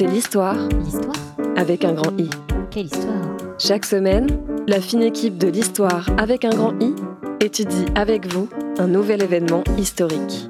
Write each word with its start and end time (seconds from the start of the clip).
c'est 0.00 0.06
l'histoire 0.06 0.56
L'histoire 0.82 1.12
avec 1.56 1.84
un 1.84 1.92
grand 1.92 2.18
I. 2.18 2.30
Quelle 2.70 2.86
histoire 2.86 3.36
Chaque 3.58 3.84
semaine, 3.84 4.28
la 4.66 4.80
fine 4.80 5.02
équipe 5.02 5.36
de 5.36 5.46
l'histoire 5.46 6.08
avec 6.16 6.46
un 6.46 6.50
grand 6.50 6.72
I 6.80 6.94
étudie 7.40 7.84
avec 7.94 8.32
vous 8.32 8.48
un 8.78 8.86
nouvel 8.86 9.22
événement 9.22 9.62
historique. 9.76 10.49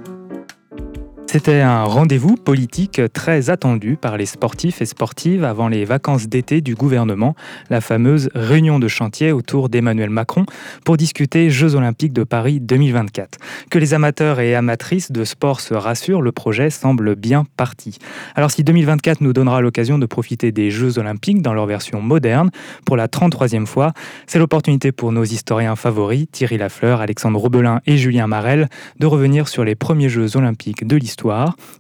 C'était 1.33 1.61
un 1.61 1.85
rendez-vous 1.85 2.35
politique 2.35 3.01
très 3.13 3.51
attendu 3.51 3.97
par 3.97 4.17
les 4.17 4.27
sportifs 4.27 4.83
et 4.83 4.85
sportives 4.85 5.45
avant 5.45 5.69
les 5.69 5.85
vacances 5.85 6.27
d'été 6.27 6.61
du 6.61 6.75
gouvernement, 6.75 7.37
la 7.71 7.81
fameuse 7.81 8.31
réunion 8.35 8.81
de 8.81 8.89
chantier 8.89 9.31
autour 9.31 9.69
d'Emmanuel 9.69 10.11
Macron 10.11 10.45
pour 10.85 10.97
discuter 10.97 11.49
Jeux 11.49 11.77
olympiques 11.77 12.13
de 12.13 12.25
Paris 12.25 12.59
2024. 12.59 13.39
Que 13.71 13.79
les 13.79 13.95
amateurs 13.95 14.41
et 14.41 14.57
amatrices 14.57 15.13
de 15.13 15.23
sport 15.23 15.61
se 15.61 15.73
rassurent, 15.73 16.21
le 16.21 16.33
projet 16.33 16.69
semble 16.69 17.15
bien 17.15 17.45
parti. 17.57 17.99
Alors 18.35 18.51
si 18.51 18.65
2024 18.65 19.21
nous 19.21 19.33
donnera 19.33 19.61
l'occasion 19.61 20.01
de 20.01 20.07
profiter 20.07 20.51
des 20.51 20.73
Jeux 20.73 20.99
olympiques 20.99 21.43
dans 21.43 21.55
leur 21.55 21.67
version 21.67 22.03
moderne 22.03 22.51
pour 22.85 22.97
la 22.97 23.07
33e 23.07 23.67
fois, 23.67 23.93
c'est 24.27 24.41
l'opportunité 24.41 24.91
pour 24.91 25.13
nos 25.13 25.23
historiens 25.23 25.77
favoris, 25.77 26.27
Thierry 26.33 26.59
Lafleur, 26.59 27.01
Alexandre 27.01 27.39
Robelin 27.39 27.83
et 27.87 27.99
Julien 27.99 28.27
Marel, 28.27 28.69
de 28.99 29.07
revenir 29.07 29.47
sur 29.47 29.63
les 29.63 29.77
premiers 29.77 30.09
Jeux 30.09 30.37
olympiques 30.37 30.85
de 30.85 30.97
l'histoire 30.97 31.20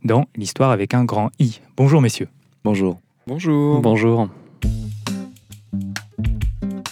dans 0.04 0.26
l'histoire 0.36 0.70
avec 0.70 0.94
un 0.94 1.04
grand 1.04 1.30
I. 1.38 1.60
Bonjour 1.76 2.00
messieurs. 2.00 2.28
Bonjour. 2.64 3.00
Bonjour. 3.26 3.80
Bonjour. 3.80 4.28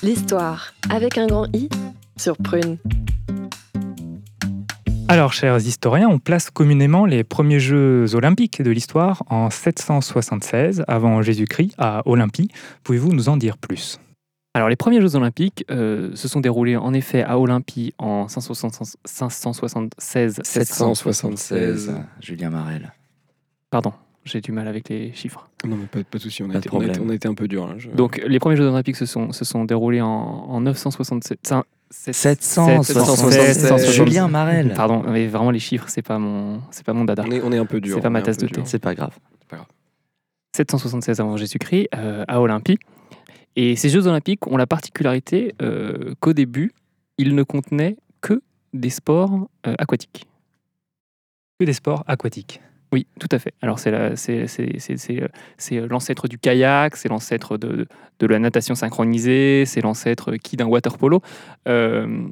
L'histoire 0.02 0.72
avec 0.90 1.18
un 1.18 1.26
grand 1.26 1.46
I 1.54 1.68
sur 2.16 2.36
Prune. 2.36 2.78
Alors, 5.10 5.32
chers 5.32 5.56
historiens, 5.56 6.08
on 6.08 6.18
place 6.18 6.50
communément 6.50 7.06
les 7.06 7.24
premiers 7.24 7.60
Jeux 7.60 8.14
olympiques 8.14 8.60
de 8.60 8.70
l'histoire 8.70 9.22
en 9.28 9.48
776 9.48 10.84
avant 10.86 11.22
Jésus-Christ 11.22 11.74
à 11.78 12.02
Olympie. 12.04 12.50
Pouvez-vous 12.84 13.12
nous 13.12 13.30
en 13.30 13.38
dire 13.38 13.56
plus? 13.56 13.98
Alors, 14.58 14.68
les 14.68 14.74
premiers 14.74 15.00
Jeux 15.00 15.14
Olympiques 15.14 15.64
euh, 15.70 16.10
se 16.16 16.26
sont 16.26 16.40
déroulés 16.40 16.76
en 16.76 16.92
effet 16.92 17.22
à 17.22 17.38
Olympie 17.38 17.94
en 17.98 18.26
576. 18.26 20.40
776, 20.42 21.94
Julien 22.20 22.50
Marel. 22.50 22.92
Pardon, 23.70 23.92
j'ai 24.24 24.40
du 24.40 24.50
mal 24.50 24.66
avec 24.66 24.88
les 24.88 25.12
chiffres. 25.12 25.48
Non, 25.64 25.76
mais 25.76 25.86
pas, 25.86 26.02
pas 26.02 26.18
de 26.18 26.22
souci, 26.24 26.42
on, 26.42 26.50
a 26.50 26.54
Pas 26.54 26.58
de 26.58 26.66
été- 26.66 26.70
on, 26.74 26.80
a 26.80 26.82
été- 26.82 26.90
problème. 26.94 27.08
on 27.08 27.12
a 27.12 27.14
été 27.14 27.28
un 27.28 27.34
peu 27.34 27.46
dur. 27.46 27.66
hein, 27.66 27.74
je- 27.78 27.88
Donc, 27.90 28.20
les 28.26 28.40
premiers 28.40 28.56
Jeux 28.56 28.66
Olympiques 28.66 28.96
se 28.96 29.06
sont, 29.06 29.30
se 29.30 29.44
sont 29.44 29.64
déroulés 29.64 30.00
en, 30.00 30.08
en 30.08 30.60
967. 30.60 31.38
Enfin, 31.46 31.62
sept- 31.90 32.42
776, 32.42 33.58
776. 33.58 33.94
Julien 33.94 34.26
Marel. 34.26 34.72
Pardon, 34.74 35.04
mais 35.06 35.28
vraiment 35.28 35.52
les 35.52 35.60
chiffres, 35.60 35.84
c'est 35.86 36.02
pas 36.02 36.18
mon, 36.18 36.62
c'est 36.72 36.84
pas 36.84 36.94
mon 36.94 37.04
dada. 37.04 37.22
on, 37.24 37.30
est, 37.30 37.40
on 37.42 37.52
est 37.52 37.58
un 37.58 37.64
peu 37.66 37.80
dur. 37.80 37.94
C'est 37.94 38.02
pas 38.02 38.10
ma 38.10 38.22
tasse 38.22 38.38
de 38.38 38.48
thé. 38.48 38.60
C'est 38.64 38.80
pas 38.80 38.96
grave. 38.96 39.12
776 40.56 41.20
avant 41.20 41.36
Jésus-Christ 41.36 41.90
euh, 41.94 42.24
à 42.26 42.40
Olympie. 42.40 42.80
Et 43.56 43.76
ces 43.76 43.88
Jeux 43.88 44.06
Olympiques 44.06 44.46
ont 44.46 44.56
la 44.56 44.66
particularité 44.66 45.54
euh, 45.62 46.14
qu'au 46.20 46.32
début, 46.32 46.72
ils 47.16 47.34
ne 47.34 47.42
contenaient 47.42 47.96
que 48.20 48.42
des 48.72 48.90
sports 48.90 49.48
euh, 49.66 49.74
aquatiques. 49.78 50.26
Que 51.58 51.64
des 51.64 51.72
sports 51.72 52.04
aquatiques. 52.06 52.60
Oui, 52.92 53.06
tout 53.20 53.28
à 53.32 53.38
fait. 53.38 53.52
Alors, 53.60 53.78
c'est 53.78 53.92
euh, 53.92 55.86
l'ancêtre 55.88 56.28
du 56.28 56.38
kayak, 56.38 56.96
c'est 56.96 57.08
l'ancêtre 57.08 57.58
de, 57.58 57.86
de 58.18 58.26
la 58.26 58.38
natation 58.38 58.74
synchronisée, 58.74 59.64
c'est 59.66 59.82
l'ancêtre 59.82 60.36
qui 60.36 60.56
d'un 60.56 60.66
water 60.66 60.96
polo. 60.96 61.20
Euh, 61.66 62.28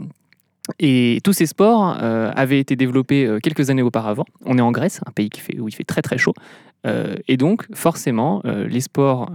et 0.79 1.21
tous 1.23 1.33
ces 1.33 1.47
sports 1.47 1.99
euh, 2.03 2.33
avaient 2.35 2.59
été 2.59 2.75
développés 2.75 3.27
euh, 3.27 3.39
quelques 3.39 3.71
années 3.71 3.83
auparavant. 3.83 4.25
On 4.45 4.59
est 4.59 4.63
en 4.63 4.73
Grèce, 4.73 5.01
un 5.07 5.13
pays 5.13 5.29
qui 5.29 5.41
fait, 5.41 5.59
où 5.61 5.69
il 5.69 5.75
fait 5.75 5.85
très 5.85 6.03
très 6.03 6.19
chaud. 6.19 6.35
Euh, 6.87 7.17
et 7.29 7.37
donc, 7.37 7.67
forcément, 7.75 8.43
les 8.45 8.81
sports 8.81 9.31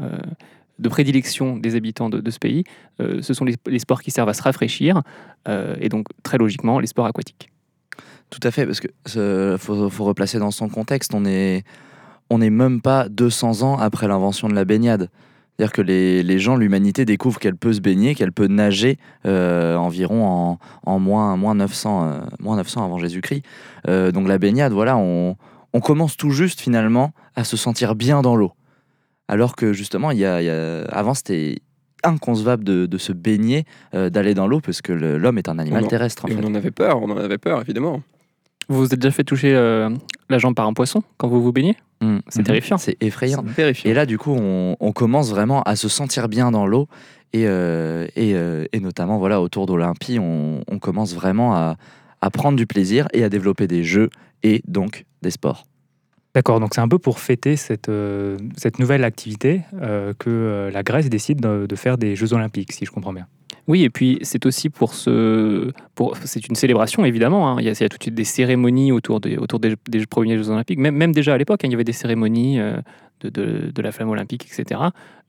de 0.82 0.90
prédilection 0.90 1.58
des 1.58 1.76
habitants 1.76 2.10
de, 2.10 2.30
ce 2.30 2.40
pays, 2.40 2.64
euh, 3.00 3.22
ce 3.22 3.34
sont 3.34 3.46
les, 3.46 3.80
sports 3.80 4.02
qui 4.02 4.12
servent 4.12 4.30
à 4.30 4.34
se 4.34 4.42
rafraîchir. 4.42 5.02
euh, 5.48 5.76
et 5.80 5.90
donc, 5.90 6.08
très 6.24 6.38
logiquement, 6.38 6.80
les 6.80 6.88
sports 6.88 7.06
aquatiques. 7.06 7.50
Tout 8.30 8.40
à 8.44 8.52
fait, 8.52 8.66
parce 8.66 8.80
que 8.80 8.88
ce- 9.06 9.58
faut, 9.60 10.04
replacer 10.04 10.40
dans 10.40 10.52
son 10.52 10.70
contexte. 10.70 11.14
On 11.14 11.26
est, 11.26 11.64
on 12.30 12.40
n'est 12.40 12.50
même 12.50 12.82
pas 12.82 13.10
200 13.10 13.62
ans 13.62 13.78
après 13.78 14.08
l'invention 14.08 14.48
de 14.50 14.56
la 14.56 14.66
baignade. 14.66 15.10
C'est-à-dire 15.58 15.74
que 15.74 15.82
les, 15.82 16.24
les 16.24 16.40
gens, 16.40 16.56
l'humanité 16.56 17.06
découvre 17.06 17.38
qu'elle 17.40 17.58
peut 17.58 17.74
se 17.74 17.82
baigner, 17.82 18.16
qu'elle 18.16 18.32
peut 18.32 18.48
nager 18.48 18.98
euh, 19.26 19.76
environ 19.76 20.26
en, 20.26 20.60
en 20.86 21.00
moins, 21.00 21.36
moins, 21.38 21.54
900, 21.54 22.04
euh, 22.04 22.20
moins 22.40 22.56
900 22.56 22.84
avant 22.86 22.98
Jésus-Christ. 22.98 23.44
Donc 23.88 24.28
la 24.28 24.38
baignade, 24.40 24.72
voilà, 24.74 24.98
on, 24.98 25.36
on 25.74 25.80
commence 25.80 26.18
tout 26.18 26.32
juste 26.32 26.62
finalement 26.62 27.12
à 27.36 27.44
se 27.44 27.58
sentir 27.58 27.96
bien 27.96 28.22
dans 28.22 28.36
l'eau. 28.36 28.54
Alors 29.28 29.56
que 29.56 29.74
justement, 29.74 30.12
il 30.12 30.18
y 30.20 30.26
a, 30.26 30.42
il 30.42 30.46
y 30.46 30.50
a- 30.50 30.84
avant, 30.86 31.14
c'était 31.14 31.60
inconcevable 32.04 32.64
de, 32.64 32.86
de 32.86 32.98
se 32.98 33.14
baigner, 33.14 33.66
euh, 33.94 34.10
d'aller 34.10 34.34
dans 34.34 34.48
l'eau, 34.48 34.60
parce 34.60 34.82
que 34.82 34.92
le- 34.92 35.18
l'homme 35.18 35.38
est 35.38 35.48
un 35.50 35.60
animal 35.60 35.84
On 35.84 35.86
en- 35.86 35.90
terrestre. 35.90 36.26
En 36.26 36.28
Et 36.28 36.32
fait. 36.32 36.42
on 36.44 36.48
en 36.48 36.56
avait 36.56 36.72
peur, 36.72 37.02
on 37.02 37.10
en 37.12 37.18
avait 37.18 37.38
peur, 37.38 37.62
évidemment. 37.62 38.02
Vous 38.70 38.78
vous 38.80 38.94
êtes 38.94 39.00
déjà 39.00 39.12
fait 39.12 39.24
toucher 39.24 39.54
euh, 39.56 39.90
la 40.30 40.38
jambe 40.38 40.56
par 40.56 40.66
un 40.68 40.74
poisson 40.74 41.04
quand 41.18 41.28
vous 41.28 41.42
vous 41.42 41.52
baignez? 41.52 41.76
Mm. 42.02 42.18
C'est 42.30 42.40
Mhm. 42.40 42.46
terrifiant. 42.46 42.78
C'est 42.78 42.98
effrayant. 43.02 43.44
C'est 43.48 43.54
terrifiant. 43.56 43.90
Et 43.92 43.94
là, 43.94 44.06
du 44.06 44.18
coup, 44.18 44.32
on, 44.32 44.76
on 44.80 44.92
commence 44.92 45.30
vraiment 45.30 45.62
à 45.64 45.76
se 45.76 45.88
sentir 45.90 46.28
bien 46.30 46.52
dans 46.52 46.66
l'eau. 46.66 46.88
Et, 47.34 47.44
euh, 47.48 48.08
et, 48.16 48.34
euh, 48.36 48.66
et 48.74 48.80
notamment, 48.80 49.18
voilà, 49.18 49.42
autour 49.42 49.66
d'Olympie, 49.66 50.18
on, 50.20 50.64
on 50.68 50.80
commence 50.80 51.14
vraiment 51.14 51.54
à, 51.56 51.78
à 52.22 52.30
prendre 52.30 52.58
du 52.58 52.66
plaisir 52.68 53.08
et 53.14 53.24
à 53.24 53.30
développer 53.30 53.68
des 53.68 53.84
jeux 53.84 54.10
et 54.44 54.62
donc 54.68 55.06
des 55.22 55.32
sports. 55.32 55.64
D'accord, 56.34 56.62
donc 56.62 56.74
c'est 56.74 56.82
un 56.82 56.88
peu 56.88 56.98
pour 56.98 57.20
fêter 57.20 57.58
cette, 57.58 57.90
euh, 57.90 58.38
cette 58.56 58.80
nouvelle 58.80 59.04
activité 59.04 59.62
euh, 59.82 60.14
que 60.18 60.30
euh, 60.30 60.72
la 60.72 60.82
Grèce 60.82 61.10
décide 61.10 61.42
de, 61.42 61.76
faire 61.76 61.98
des 61.98 62.16
Jeux 62.16 62.34
olympiques, 62.34 62.72
si 62.72 62.86
je 62.86 62.92
comprends 62.92 63.12
bien. 63.12 63.28
Oui, 63.68 63.84
et 63.84 63.90
puis 63.90 64.18
c'est 64.22 64.46
aussi 64.46 64.70
pour 64.70 64.94
ce. 64.94 65.72
Pour, 65.94 66.18
c'est 66.24 66.48
une 66.48 66.56
célébration, 66.56 67.04
évidemment. 67.06 67.50
hein. 67.50 67.58
Il, 67.60 67.66
y 67.66 67.70
a, 67.70 67.90
tout 67.90 67.98
de 67.98 68.04
suite 68.04 68.16
des 68.16 68.24
cérémonies 68.24 68.92
autour 68.92 69.20
des, 69.20 69.38
autour 69.38 69.60
des, 69.60 69.76
premiers 70.10 70.38
Jeux 70.38 70.50
Olympiques. 70.50 70.80
Même, 70.80 70.96
même 70.96 71.12
déjà 71.12 71.34
à 71.34 71.38
l'époque, 71.38 71.64
hein, 71.64 71.68
il 71.68 71.72
y 71.72 71.76
avait 71.76 71.84
des 71.84 71.92
cérémonies 71.92 72.60
de, 73.26 73.82
la 73.82 73.92
flamme 73.92 74.10
olympique, 74.10 74.46
etc., 74.46 74.82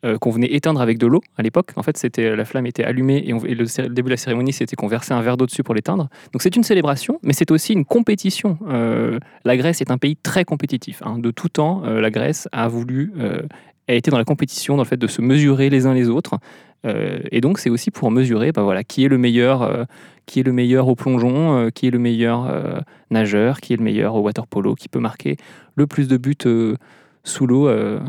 euh, 0.04 0.18
qu'on 0.18 0.30
venait 0.30 0.52
éteindre 0.52 0.80
avec 0.80 0.98
de 0.98 1.06
l'eau 1.06 1.20
à 1.36 1.42
l'époque. 1.42 1.70
En 1.76 1.82
fait, 1.82 1.96
c'était, 1.96 2.34
la 2.34 2.44
flamme 2.44 2.66
était 2.66 2.84
allumée 2.84 3.24
et, 3.26 3.54
le, 3.54 3.88
début 3.88 4.08
de 4.08 4.10
la 4.10 4.16
cérémonie, 4.16 4.52
c'était 4.52 4.76
qu'on 4.76 4.88
versait 4.88 5.14
un 5.14 5.22
verre 5.22 5.36
d'eau 5.36 5.46
dessus 5.46 5.62
pour 5.62 5.74
l'éteindre. 5.74 6.08
Donc 6.32 6.42
c'est 6.42 6.56
une 6.56 6.64
célébration, 6.64 7.18
mais 7.22 7.32
c'est 7.32 7.50
aussi 7.50 7.72
une 7.72 7.84
compétition. 7.84 8.58
Euh, 8.68 9.18
la 9.44 9.56
Grèce 9.56 9.80
est 9.80 9.90
un 9.90 9.98
pays 9.98 10.16
très 10.16 10.44
compétitif. 10.44 11.02
hein. 11.04 11.18
De 11.18 11.30
tout 11.30 11.48
temps, 11.48 11.82
euh, 11.84 12.00
la 12.00 12.10
Grèce 12.10 12.48
a 12.52 12.68
voulu. 12.68 13.12
euh, 13.18 13.42
a 13.88 13.94
été 13.94 14.10
dans 14.10 14.18
la 14.18 14.24
compétition, 14.24 14.76
dans 14.76 14.82
le 14.82 14.88
fait 14.88 14.96
de 14.96 15.06
se 15.06 15.22
mesurer 15.22 15.70
les 15.70 15.86
uns 15.86 15.94
les 15.94 16.08
autres. 16.08 16.38
Euh, 16.84 17.20
et 17.30 17.40
donc, 17.40 17.58
c'est 17.58 17.70
aussi 17.70 17.90
pour 17.90 18.10
mesurer 18.10 18.52
bah, 18.52 18.62
voilà, 18.62 18.84
qui 18.84 19.04
est 19.04 19.08
le 19.08 19.18
meilleur, 19.18 19.62
euh, 19.62 19.84
qui 20.26 20.40
est 20.40 20.42
le 20.42 20.52
meilleur 20.52 20.88
au 20.88 20.94
plongeon, 20.94 21.56
euh, 21.56 21.70
qui 21.70 21.86
est 21.86 21.90
le 21.90 21.98
meilleur 21.98 22.46
euh, 22.48 22.80
nageur, 23.10 23.60
qui 23.60 23.72
est 23.72 23.76
le 23.76 23.84
meilleur 23.84 24.14
au 24.14 24.20
water 24.20 24.46
polo, 24.46 24.74
qui 24.74 24.88
peut 24.88 24.98
marquer 25.00 25.36
le 25.74 25.86
plus 25.86 26.08
de 26.08 26.16
buts 26.16 26.34
euh, 26.46 26.76
sous 27.24 27.46
l'eau. 27.46 27.68
euh. 27.68 28.00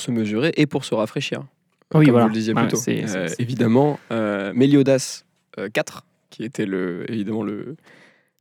se 0.00 0.12
mesurer 0.12 0.52
et 0.56 0.66
pour 0.66 0.84
se 0.84 0.94
rafraîchir. 0.94 1.40
Oui, 1.92 2.04
comme 2.04 2.12
voilà. 2.12 2.26
vous 2.26 2.28
le 2.28 2.34
disiez 2.34 2.54
tôt. 2.54 2.76
Euh, 2.88 3.28
évidemment, 3.40 3.98
euh, 4.12 4.52
Méliodas 4.54 5.24
euh, 5.58 5.68
IV, 5.76 6.02
qui 6.30 6.44
était 6.44 6.66
le, 6.66 7.04
évidemment 7.10 7.42
le 7.42 7.74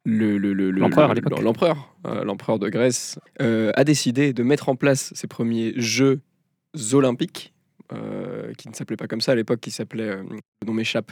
le- 0.05 0.37
le- 0.37 0.53
le- 0.53 0.69
le- 0.71 0.79
L'empereur 0.79 1.13
le- 1.15 1.21
l'empereur, 1.43 1.93
euh, 2.05 2.23
l'empereur 2.23 2.59
de 2.59 2.69
Grèce, 2.69 3.19
euh, 3.41 3.71
a 3.75 3.83
décidé 3.83 4.31
de 4.33 4.43
mettre 4.43 4.69
en 4.69 4.75
place 4.75 5.11
ses 5.15 5.25
premiers 5.27 5.73
Jeux 5.77 6.21
olympiques, 6.93 7.53
euh, 7.91 8.53
qui 8.53 8.69
ne 8.69 8.73
s'appelaient 8.75 8.95
pas 8.97 9.07
comme 9.07 9.19
ça 9.21 9.31
à 9.31 9.35
l'époque, 9.35 9.59
qui 9.59 9.71
s'appelaient, 9.71 10.09
euh, 10.09 10.23
le 10.61 10.67
nom 10.67 10.73
m'échappe, 10.73 11.11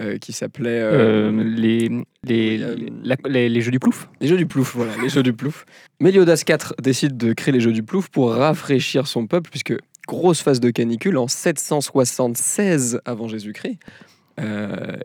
euh, 0.00 0.18
qui 0.18 0.32
s'appelait 0.32 0.80
Euh, 0.80 1.30
euh, 1.30 1.44
les, 1.44 1.88
les, 2.24 2.56
les- 2.58 2.92
la- 3.04 3.16
les- 3.28 3.48
les 3.48 3.60
jeux 3.60 3.70
du 3.70 3.78
plouf. 3.78 4.08
les 4.20 4.26
Jeux 4.28 4.36
du 4.36 4.46
Plouf, 4.46 4.74
voilà, 4.74 4.92
les 5.02 5.08
Jeux 5.08 5.22
du 5.22 5.32
Plouf. 5.32 5.64
Méliodas 6.00 6.42
IV 6.48 6.72
décide 6.82 7.16
de 7.16 7.32
créer 7.32 7.52
les 7.52 7.60
Jeux 7.60 7.72
du 7.72 7.82
Plouf 7.82 8.08
pour 8.08 8.32
rafraîchir 8.32 9.06
son 9.06 9.26
peuple, 9.26 9.50
puisque 9.50 9.74
grosse 10.08 10.40
phase 10.42 10.60
de 10.60 10.70
canicule 10.70 11.16
en 11.18 11.28
776 11.28 13.00
avant 13.04 13.28
Jésus-Christ. 13.28 13.78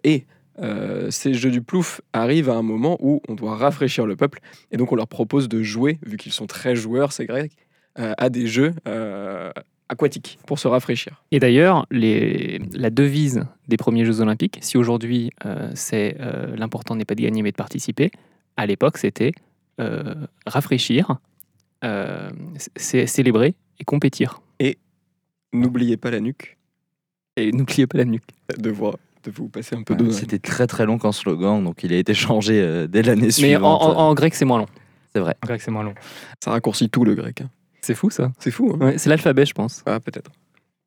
Et 0.03 0.25
ces 1.09 1.33
Jeux 1.33 1.51
du 1.51 1.61
Plouf 1.61 2.01
arrivent 2.13 2.49
à 2.49 2.55
un 2.55 2.63
moment 2.63 2.97
où 2.99 3.21
on 3.27 3.35
doit 3.35 3.55
rafraîchir 3.55 4.05
le 4.07 4.15
peuple, 4.15 4.39
et 4.71 4.77
donc 4.77 4.91
on 4.91 4.95
leur 4.95 5.07
propose 5.07 5.47
de 5.49 5.61
jouer, 5.61 5.99
vu 6.05 6.17
qu'ils 6.17 6.31
sont 6.33 6.47
très 6.47 6.75
joueurs, 6.75 7.11
ces 7.11 7.25
Grecs, 7.25 7.51
à 7.95 8.29
des 8.29 8.47
jeux 8.47 8.71
aquatiques 9.89 10.37
pour 10.45 10.59
se 10.59 10.67
rafraîchir. 10.67 11.23
Et 11.31 11.39
d'ailleurs, 11.39 11.85
les- 11.91 12.59
la 12.73 12.89
devise 12.89 13.45
des 13.67 13.77
premiers 13.77 14.05
Jeux 14.05 14.21
Olympiques, 14.21 14.57
si 14.61 14.77
aujourd'hui 14.77 15.31
euh, 15.45 15.69
c'est 15.75 16.17
euh, 16.19 16.55
l'important 16.55 16.95
n'est 16.95 17.05
pas 17.05 17.15
de 17.15 17.21
gagner 17.21 17.41
mais 17.41 17.51
de 17.51 17.55
participer, 17.57 18.11
à 18.57 18.65
l'époque 18.65 18.97
c'était 18.97 19.31
euh, 19.79 20.15
rafraîchir, 20.45 21.17
euh, 21.83 22.29
célébrer 22.75 23.53
et 23.79 23.83
compétir. 23.83 24.41
N'oubliez 25.53 25.95
pas 25.97 26.11
la 26.11 26.19
nuque, 26.19 26.57
Et 27.37 27.51
n'oubliez 27.53 27.87
pas 27.87 27.97
la 27.99 28.05
nuque. 28.05 28.23
de 28.57 28.69
vous, 28.69 28.91
de 29.23 29.31
vous 29.31 29.47
passer 29.47 29.75
un 29.77 29.83
peu 29.83 29.93
Ouais, 29.95 30.11
C'était 30.11 30.39
très 30.39 30.67
très 30.67 30.85
long 30.85 30.97
comme 30.97 31.13
slogan, 31.13 31.63
donc 31.63 31.83
il 31.83 31.93
a 31.93 31.97
été 31.97 32.13
changé 32.13 32.59
euh, 32.61 32.85
dès 32.87 33.01
l'année 33.01 33.21
Mais 33.21 33.27
en, 33.27 33.31
suivante. 33.31 33.81
en- 33.81 33.97
en 34.09 34.13
grec, 34.13 34.35
c'est 34.35 34.43
moins 34.45 34.57
long. 34.59 34.67
C'est 35.13 35.21
vrai. 35.21 35.35
En 35.41 35.47
grec, 35.47 35.61
c'est 35.61 35.71
moins 35.71 35.83
long. 35.83 35.95
Ça 36.43 36.51
raccourcit 36.51 36.89
tout 36.89 37.05
le 37.05 37.15
grec. 37.15 37.41
hein. 37.41 37.49
C'est 37.81 37.95
fou 37.95 38.09
ça. 38.09 38.31
C'est 38.39 38.51
fou, 38.51 38.73
hein 38.73 38.85
Ouais, 38.85 38.97
c'est 38.97 39.09
l'alphabet, 39.09 39.45
je 39.45 39.53
pense. 39.53 39.83
Ah, 39.85 39.99
peut-être. 39.99 40.31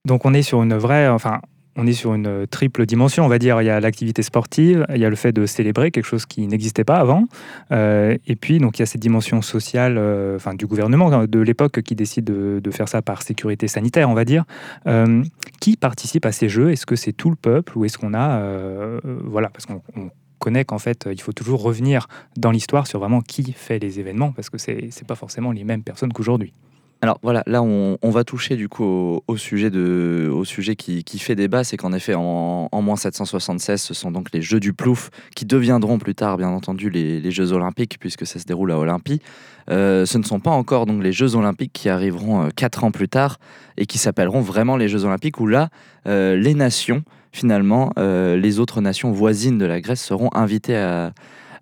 Donc 0.06 0.25
on 0.25 0.34
est 0.34 0.42
sur 0.42 0.62
une 0.62 0.75
vraie, 0.75 1.08
enfin, 1.08 1.40
on 1.76 1.87
est 1.87 1.92
sur 1.92 2.14
une 2.14 2.46
triple 2.46 2.84
dimension, 2.87 3.25
on 3.25 3.28
va 3.28 3.38
dire. 3.38 3.62
Il 3.62 3.66
y 3.66 3.70
a 3.70 3.81
l'activité 3.81 4.22
sportive, 4.22 4.87
il 4.90 4.98
y 4.98 5.04
a 5.04 5.10
le 5.10 5.16
fait 5.16 5.32
de 5.32 5.46
célébrer 5.46 5.90
quelque 5.90 6.06
chose 6.06 6.26
qui 6.26 6.46
n'existait 6.46 6.84
pas 6.84 6.96
avant, 6.96 7.26
euh, 7.70 8.16
et 8.26 8.37
puis 8.37 8.58
donc 8.58 8.78
il 8.78 8.82
y 8.82 8.84
a 8.84 8.87
cette 8.87 9.00
dimension 9.00 9.40
sociale, 9.42 9.96
euh, 9.98 10.37
enfin 10.37 10.54
du 10.54 10.66
gouvernement 10.66 11.26
de 11.26 11.40
l'époque 11.40 11.82
qui 11.82 11.94
décide 11.94 12.25
de, 12.25 12.60
de 12.62 12.70
faire 12.70 12.88
ça 12.88 13.02
par 13.02 13.22
sécurité 13.22 13.69
sanitaire, 13.69 14.10
on 14.10 14.14
va 14.14 14.25
dire. 14.25 14.44
Euh, 14.87 15.22
qui 15.60 15.76
participe 15.76 16.26
à 16.26 16.32
ces 16.32 16.48
jeux? 16.48 16.70
Est-ce 16.70 16.87
que 16.87 16.96
c'est 16.96 17.12
tout 17.12 17.31
le 17.31 17.37
peuple 17.37 17.76
ou 17.76 17.84
est-ce 17.84 17.98
qu'on 17.98 18.14
a, 18.14 18.40
euh, 18.40 19.00
euh, 19.04 19.20
voilà, 19.25 19.48
parce 19.50 19.66
qu'on 19.66 19.82
on 19.96 20.10
connaît 20.38 20.64
qu'en 20.64 20.78
fait 20.78 21.06
il 21.12 21.20
faut 21.20 21.32
toujours 21.32 21.62
revenir 21.62 22.08
dans 22.38 22.50
l'histoire 22.50 22.87
sur 22.87 22.98
vraiment 22.98 23.20
qui 23.20 23.52
fait 23.52 23.78
les 23.78 24.00
événements 24.00 24.32
parce 24.32 24.48
que 24.48 24.56
c'est 24.56 25.06
pas 25.06 25.14
forcément 25.14 25.52
les 25.52 25.64
mêmes 25.64 25.82
personnes 25.82 26.12
qu'aujourd'hui. 26.12 26.54
Alors 27.02 27.19
voilà, 27.23 27.43
là 27.47 27.62
on, 27.62 27.97
va 28.11 28.25
toucher 28.25 28.56
du 28.56 28.69
coup 28.69 29.23
au, 29.26 29.37
sujet, 29.38 29.70
de, 29.70 30.31
au 30.31 30.44
sujet 30.44 30.76
qui, 30.76 31.02
qui 31.02 31.19
fait 31.19 31.35
débat, 31.35 31.64
c'est 31.64 31.79
qu'en 31.79 31.94
effet 31.94 32.12
en, 32.14 32.69
moins 32.82 32.97
776, 32.97 33.81
ce 33.81 33.94
sont 33.94 34.11
donc 34.11 34.29
les 34.35 34.43
Jeux 34.43 34.61
du 34.61 34.75
Plouf 34.75 35.08
qui 35.35 35.47
deviendront 35.47 35.99
plus 35.99 36.14
tard 36.14 36.37
bien 36.37 36.50
entendu 36.50 36.91
les, 36.91 37.31
Jeux 37.31 37.52
Olympiques 37.52 37.97
puisque 37.99 38.26
ça 38.26 38.38
se 38.38 38.44
déroule 38.44 38.70
à 38.70 38.79
Olympie. 38.79 39.23
Euh, 39.70 40.05
ce 40.05 40.19
ne 40.19 40.25
sont 40.25 40.41
pas 40.41 40.50
encore 40.50 40.85
donc 40.85 41.02
les 41.02 41.12
Jeux 41.12 41.37
Olympiques 41.37 41.73
qui 41.73 41.88
arriveront 41.88 42.43
euh, 42.43 42.49
quatre 42.55 42.85
ans 42.85 42.91
plus 42.91 43.08
tard 43.08 43.38
et 43.79 43.87
qui 43.87 43.97
s'appelleront 43.97 44.43
vraiment 44.43 44.76
les 44.76 44.88
Jeux 44.88 45.06
Olympiques 45.06 45.41
où 45.41 45.47
là 45.47 45.70
euh, 46.06 46.37
les 46.37 46.52
nations 46.52 47.02
finalement, 47.32 47.93
euh, 47.99 48.37
les 48.37 48.58
autres 48.58 48.82
nations 48.82 49.11
voisines 49.11 49.56
de 49.56 49.64
la 49.64 49.81
Grèce 49.81 50.05
seront 50.05 50.29
invitées 50.35 50.76
à, 50.76 51.12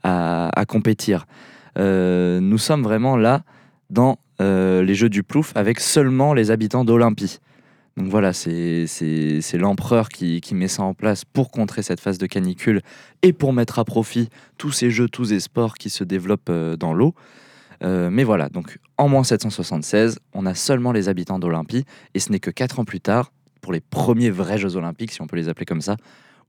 à, 0.02 0.64
compétir. 0.66 1.26
Nous 1.76 2.58
sommes 2.58 2.82
vraiment 2.82 3.16
là 3.16 3.42
dans 3.90 4.18
euh, 4.40 4.82
les 4.82 4.94
Jeux 4.94 5.08
du 5.08 5.22
Plouf 5.22 5.52
avec 5.56 5.80
seulement 5.80 6.34
les 6.34 6.50
habitants 6.50 6.84
d'Olympie. 6.84 7.38
Donc 7.96 8.08
voilà, 8.08 8.32
c'est 8.32 8.86
l'empereur 9.54 10.08
qui, 10.08 10.40
met 10.52 10.68
ça 10.68 10.84
en 10.84 10.94
place 10.94 11.24
pour 11.24 11.50
contrer 11.50 11.82
cette 11.82 11.98
phase 11.98 12.16
de 12.16 12.26
canicule 12.26 12.80
et 13.22 13.32
pour 13.32 13.52
mettre 13.52 13.80
à 13.80 13.84
profit 13.84 14.28
tous 14.56 14.70
ces 14.70 14.90
jeux, 14.90 15.08
tous 15.08 15.26
ces 15.26 15.40
sports 15.40 15.74
qui 15.74 15.90
se 15.90 16.04
développent 16.04 16.50
euh, 16.50 16.76
dans 16.76 16.92
l'eau. 16.92 17.14
Euh, 17.82 18.08
mais 18.10 18.22
voilà, 18.22 18.48
donc 18.48 18.78
en 18.98 19.08
moins 19.08 19.24
776, 19.24 20.20
on 20.32 20.46
a 20.46 20.54
seulement 20.54 20.92
les 20.92 21.08
habitants 21.08 21.40
d'Olympie 21.40 21.84
et 22.14 22.20
ce 22.20 22.30
n'est 22.30 22.40
que 22.40 22.52
4 22.52 22.78
ans 22.78 22.84
plus 22.84 23.00
tard, 23.00 23.32
pour 23.60 23.72
les 23.72 23.80
premiers 23.80 24.30
vrais 24.30 24.58
Jeux 24.58 24.76
Olympiques, 24.76 25.10
si 25.10 25.20
on 25.20 25.26
peut 25.26 25.36
les 25.36 25.48
appeler 25.48 25.66
comme 25.66 25.80
ça, 25.80 25.96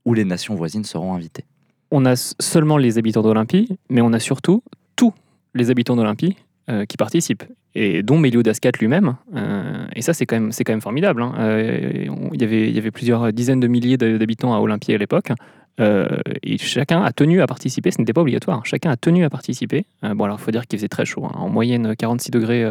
où 0.04 0.14
les 0.14 0.24
nations 0.24 0.54
voisines 0.54 0.84
seront 0.84 1.14
invitées. 1.14 1.44
On 1.90 2.06
a 2.06 2.14
seulement 2.14 2.76
les 2.76 2.98
habitants 2.98 3.22
d'Olympie, 3.22 3.76
mais 3.88 4.00
on 4.00 4.12
a 4.12 4.20
surtout 4.20 4.62
tous 4.94 5.12
les 5.54 5.70
habitants 5.70 5.96
d'Olympie 5.96 6.36
euh, 6.70 6.84
qui 6.84 6.96
participent, 6.96 7.42
et 7.74 8.02
dont 8.02 8.18
Méliodascat 8.18 8.72
lui-même. 8.78 9.16
Euh, 9.34 9.86
et 9.96 10.02
ça, 10.02 10.12
c'est 10.12 10.24
quand 10.24 10.38
même, 10.38 10.50
quand 10.52 10.72
même 10.72 10.80
formidable. 10.80 11.22
hein. 11.22 11.34
Euh, 11.38 12.06
y 12.32 12.44
avait, 12.44 12.68
il 12.68 12.74
y 12.74 12.78
avait 12.78 12.90
plusieurs 12.90 13.32
dizaines 13.32 13.60
de 13.60 13.66
milliers 13.66 13.96
d'habitants 13.96 14.54
à 14.54 14.60
Olympie 14.60 14.94
à 14.94 14.98
l'époque. 14.98 15.32
et 15.78 16.58
chacun 16.58 17.02
a 17.02 17.12
tenu 17.12 17.40
à 17.40 17.46
participer, 17.46 17.90
ce 17.90 17.98
n'était 17.98 18.12
pas 18.12 18.20
obligatoire, 18.20 18.64
chacun 18.66 18.90
a 18.90 18.96
tenu 18.96 19.24
à 19.24 19.30
participer. 19.30 19.86
Bon, 20.02 20.24
alors 20.24 20.38
il 20.38 20.42
faut 20.42 20.50
dire 20.50 20.66
qu'il 20.66 20.78
faisait 20.78 20.88
très 20.88 21.06
chaud, 21.06 21.24
hein. 21.24 21.32
en 21.34 21.48
moyenne 21.48 21.96
46 21.96 22.30
degrés 22.30 22.64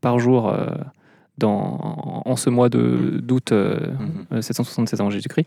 par 0.00 0.18
jour 0.18 0.54
dans, 1.38 2.22
en 2.26 2.36
ce 2.36 2.50
mois 2.50 2.68
de- 2.68 3.20
d'août 3.22 3.52
Mhm. 3.52 4.26
euh, 4.32 4.40
776 4.42 5.00
avant 5.00 5.10
Jésus-Christ. 5.10 5.46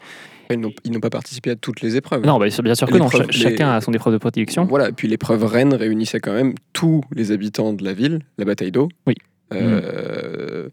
Ils 0.50 0.60
n'ont 0.92 1.00
pas 1.00 1.10
participé 1.10 1.52
à 1.52 1.56
toutes 1.56 1.82
les 1.82 1.96
épreuves. 1.96 2.26
Non, 2.26 2.38
bah, 2.40 2.48
bien 2.64 2.76
sûr 2.76 2.88
que 2.88 2.98
non, 2.98 3.10
chacun 3.30 3.72
les- 3.72 3.78
a 3.78 3.82
son 3.82 3.94
épreuve 3.94 4.14
de 4.14 4.18
prédilection. 4.18 4.66
Voilà, 4.66 4.90
et 4.90 4.92
puis 4.92 5.08
l'épreuve 5.08 5.44
reine 5.46 5.74
réunissait 5.74 6.20
quand 6.20 6.34
même 6.34 6.54
tous 6.74 7.02
les 7.14 7.32
habitants 7.32 7.74
de 7.74 7.84
la 7.84 7.94
ville, 7.94 8.20
la 8.38 8.46
bataille 8.46 8.72
d'eau. 8.72 8.90
Oui. 9.08 9.16
Euh, 9.54 10.70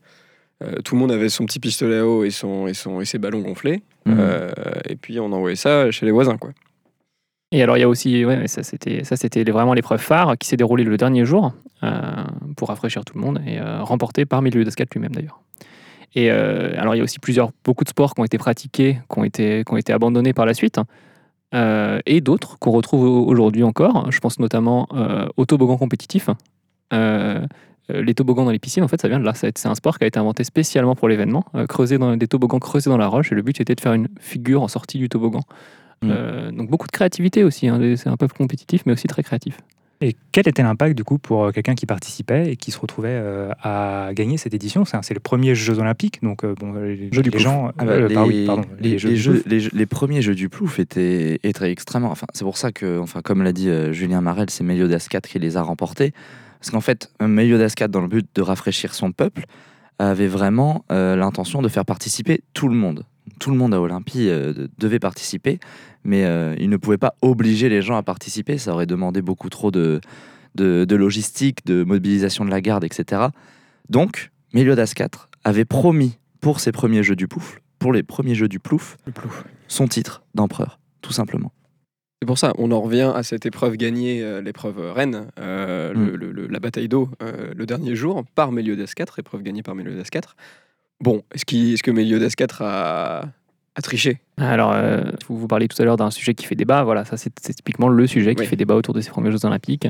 euh, 0.65 0.77
tout 0.85 0.95
le 0.95 1.01
monde 1.01 1.13
avait 1.13 1.29
son 1.29 1.45
petit 1.45 1.59
pistolet 1.59 1.99
à 1.99 2.07
eau 2.07 2.25
et, 2.25 2.31
son, 2.31 2.67
et, 2.67 2.75
son, 2.75 3.01
et 3.01 3.05
ses 3.05 3.19
ballons 3.19 3.41
gonflés. 3.41 3.83
Mhm. 4.07 4.17
Euh, 4.19 4.51
et 4.89 4.97
puis 4.97 5.21
on 5.21 5.31
envoyait 5.33 5.57
ça 5.57 5.91
chez 5.91 6.07
les 6.07 6.13
voisins. 6.13 6.37
Quoi. 6.39 6.51
Et 7.53 7.63
alors 7.63 7.77
il 7.77 7.81
y 7.81 7.83
a 7.83 7.89
aussi, 7.89 8.25
ça 8.47 8.63
c'était, 8.63 9.45
vraiment 9.53 9.75
l'épreuve 9.75 10.01
phare 10.01 10.39
qui 10.39 10.49
s'est 10.49 10.57
déroulée 10.57 10.85
le 10.85 10.97
dernier 10.97 11.27
jour 11.27 11.53
euh, 11.83 12.01
pour 12.57 12.69
rafraîchir 12.69 13.05
tout 13.05 13.15
le 13.15 13.21
monde 13.21 13.43
et 13.47 13.61
euh, 13.61 13.83
remportée 13.83 14.25
par 14.25 14.41
Méliodascat 14.41 14.87
lui-même 14.93 15.13
d'ailleurs. 15.13 15.41
Et 16.15 16.31
euh, 16.31 16.73
alors 16.79 16.95
il 16.95 16.99
y 16.99 17.01
a 17.03 17.05
aussi 17.05 17.19
plusieurs, 17.19 17.51
beaucoup 17.65 17.85
de 17.85 17.91
sports 17.91 18.15
qui 18.15 18.21
ont 18.23 18.25
été 18.25 18.39
pratiqués, 18.39 18.99
qui 19.13 19.19
ont 19.19 19.25
été, 19.25 19.93
abandonnés 19.93 20.33
par 20.33 20.47
la 20.47 20.55
suite, 20.55 20.81
euh, 21.55 22.01
et 22.07 22.23
d'autres 22.23 22.59
qu'on 22.59 22.71
retrouve 22.71 23.05
au- 23.05 23.27
aujourd'hui 23.27 23.63
encore. 23.63 24.11
Je 24.11 24.19
pense 24.21 24.39
notamment 24.39 24.89
au 25.37 25.45
toboggan 25.45 25.77
compétitif. 25.77 26.31
Les 27.89 28.15
toboggans 28.15 28.45
dans 28.45 28.51
les 28.51 28.59
piscines, 28.59 28.85
en 28.85 28.89
fait, 28.89 29.01
ça 29.01 29.09
vient 29.09 29.19
de 29.19 29.25
là. 29.25 29.33
C'est 29.35 29.67
un 29.67 29.75
sport 29.75 29.99
qui 29.99 30.05
a 30.05 30.07
été 30.07 30.19
inventé 30.19 30.45
spécialement 30.45 30.95
pour 30.95 31.09
l'événement, 31.09 31.45
creusé 31.69 31.99
des 32.17 32.29
toboggans 32.29 32.61
creusés 32.61 32.89
dans 32.89 32.97
la 32.97 33.09
roche. 33.09 33.33
Et 33.33 33.35
le 33.35 33.43
but 33.43 33.61
était 33.61 33.75
de 33.75 33.81
faire 33.81 33.93
une 33.93 34.09
figure 34.21 34.63
en 34.63 34.69
sortie 34.69 34.99
du 34.99 35.09
toboggan. 35.09 35.41
Mm. 36.03 36.11
Euh, 36.11 36.51
donc 36.53 36.69
beaucoup 36.71 36.87
de 36.87 36.93
créativité 36.93 37.45
aussi. 37.45 37.69
hein. 37.69 37.79
C'est 37.97 38.09
un 38.09 38.17
peu 38.17 38.29
compétitif, 38.29 38.83
mais 38.87 38.93
aussi 38.93 39.07
très 39.07 39.23
créatif. 39.23 39.59
Et 40.05 40.17
quel 40.33 40.49
était 40.49 40.65
l'impact 40.65 40.97
du 40.97 41.05
coup 41.05 41.19
pour 41.19 41.45
euh, 41.45 41.51
quelqu'un 41.53 41.77
qui 41.77 41.87
participait 41.87 42.51
et 42.51 42.57
qui 42.57 42.73
se 42.73 42.79
retrouvait 42.81 43.11
euh, 43.13 43.51
à 43.63 44.11
gagner 44.15 44.37
cette 44.37 44.53
édition? 44.53 44.85
C'est 44.85 44.97
c'est 45.03 45.15
le 45.15 45.21
premier 45.21 45.55
Jeux 45.55 45.79
Olympiques, 45.79 46.21
donc 46.25 46.43
euh, 46.43 46.57
bon, 46.59 46.73
les, 46.73 47.09
Jeux 47.13 47.23
du 47.23 47.31
les 47.31 47.31
Plouf. 47.31 47.43
gens, 47.43 47.71
Ah 47.79 47.85
bah, 47.85 47.93
euh, 47.93 48.09
les, 48.09 48.15
par- 48.15 48.27
oui, 48.27 48.45
pardon, 48.45 48.63
les- 48.81 48.99
Jeux 48.99 49.11
les 49.11 49.15
du 49.15 49.21
jeux- 49.21 49.33
Plouf. 49.35 49.47
les 49.47 49.61
jeux- 49.61 49.71
les 49.73 49.87
premiers 49.87 50.21
jeux 50.21 50.35
du 50.35 50.49
Plouf 50.49 50.81
étaient, 50.81 51.39
étaient 51.45 51.71
extrêmement. 51.71 52.11
Enfin, 52.11 52.27
c'est 52.35 52.45
pour 52.45 52.57
ça 52.57 52.73
que, 52.73 52.99
enfin, 52.99 53.21
comme 53.23 53.45
l'a 53.45 53.53
dit 53.53 53.69
euh, 53.69 53.93
Julien 53.93 54.21
Marel, 54.21 54.51
c'est 54.51 54.65
Méliodas 54.65 55.07
4 55.09 55.29
qui 55.29 55.39
les 55.39 55.57
a 55.57 55.63
remportés. 55.63 56.13
Parce 56.59 56.71
qu'en 56.73 56.81
fait, 56.81 57.13
Méliodas 57.21 57.73
4, 57.77 57.91
dans 57.93 58.01
le 58.01 58.09
but 58.09 58.27
de 58.35 58.43
rafraîchir 58.43 58.95
son 58.95 59.13
peuple, 59.13 59.45
avait 60.01 60.27
vraiment 60.27 60.85
euh, 60.91 61.15
l'intention 61.15 61.63
de 61.63 61.69
faire 61.69 61.85
participer 61.85 62.43
tout 62.55 62.67
le 62.69 62.75
monde. 62.75 63.05
Tout 63.39 63.51
le 63.51 63.57
monde 63.57 63.73
à 63.75 63.81
Olympie 63.81 64.29
euh, 64.29 64.53
de- 64.53 64.71
devait 64.79 64.99
participer, 64.99 65.59
mais 66.05 66.25
euh, 66.25 66.55
il 66.59 66.69
ne 66.71 66.77
pouvait 66.77 66.99
pas 66.99 67.15
obliger 67.23 67.69
les 67.69 67.81
gens 67.83 67.97
à 67.97 68.03
participer. 68.03 68.59
Ça 68.59 68.73
aurait 68.75 68.87
demandé 68.87 69.23
beaucoup 69.23 69.49
trop 69.49 69.71
de, 69.71 70.01
de, 70.55 70.85
de 70.85 70.97
logistique, 70.97 71.65
de 71.65 71.85
mobilisation 71.85 72.45
de 72.45 72.51
la 72.51 72.61
garde, 72.61 72.85
etc. 72.85 73.23
Donc, 73.89 74.31
Méliodas 74.53 74.93
4 74.95 75.29
avait 75.45 75.65
promis 75.65 76.19
pour 76.41 76.61
ses 76.61 76.73
premiers 76.73 77.03
jeux 77.03 77.17
du 77.17 77.29
Plouf, 77.29 77.59
pour 77.79 77.93
les 77.93 78.03
premiers 78.03 78.35
jeux 78.35 78.49
du 78.49 78.59
Plouf, 78.59 78.97
son 79.69 79.87
titre 79.89 80.23
d'empereur, 80.35 80.79
tout 81.01 81.13
simplement. 81.13 81.53
C'est 82.21 82.27
pour 82.27 82.39
ça, 82.39 82.53
on 82.59 82.71
en 82.71 82.81
revient 82.81 83.13
à 83.15 83.23
cette 83.25 83.47
épreuve 83.47 83.77
gagnée, 83.77 84.23
euh, 84.23 84.41
l'épreuve 84.41 84.79
reine, 84.93 85.29
euh, 85.41 85.93
Mm. 85.93 86.17
le- 86.17 86.33
le- 86.33 86.47
la 86.47 86.61
bataille 86.61 86.89
d'eau, 86.89 87.09
euh, 87.23 87.53
le 87.57 87.67
dernier 87.67 87.97
jour, 87.97 88.25
par 88.37 88.53
Méliodas 88.53 88.93
IV, 88.97 89.07
épreuve 89.19 89.43
gagnée 89.43 89.63
par 89.65 89.75
Méliodas 89.75 90.09
IV. 90.15 90.21
Bon, 91.03 91.23
est-ce 91.35 91.83
que 91.83 91.91
Méliodas 91.91 92.33
IV 92.39 92.47
a, 92.61 93.23
a 93.75 93.83
triché? 93.83 94.21
Alors, 94.39 94.73
euh, 94.73 95.03
vous, 95.29 95.37
vous 95.37 95.49
parliez 95.49 95.69
tout 95.69 95.81
à 95.83 95.85
l'heure 95.85 95.97
d'un 95.97 96.11
sujet 96.11 96.33
qui 96.35 96.47
fait 96.47 96.55
débat. 96.55 96.85
Voilà, 96.85 97.05
ça 97.05 97.17
c'est 97.17 97.35
typiquement 97.35 97.89
le 97.89 98.07
sujet 98.07 98.35
qui 98.35 98.43
Oui. 98.43 98.47
fait 98.47 98.57
débat 98.57 98.75
autour 98.77 98.95
de 98.95 99.01
ces 99.01 99.11
premiers 99.11 99.31
Jeux 99.33 99.45
Olympiques. 99.45 99.89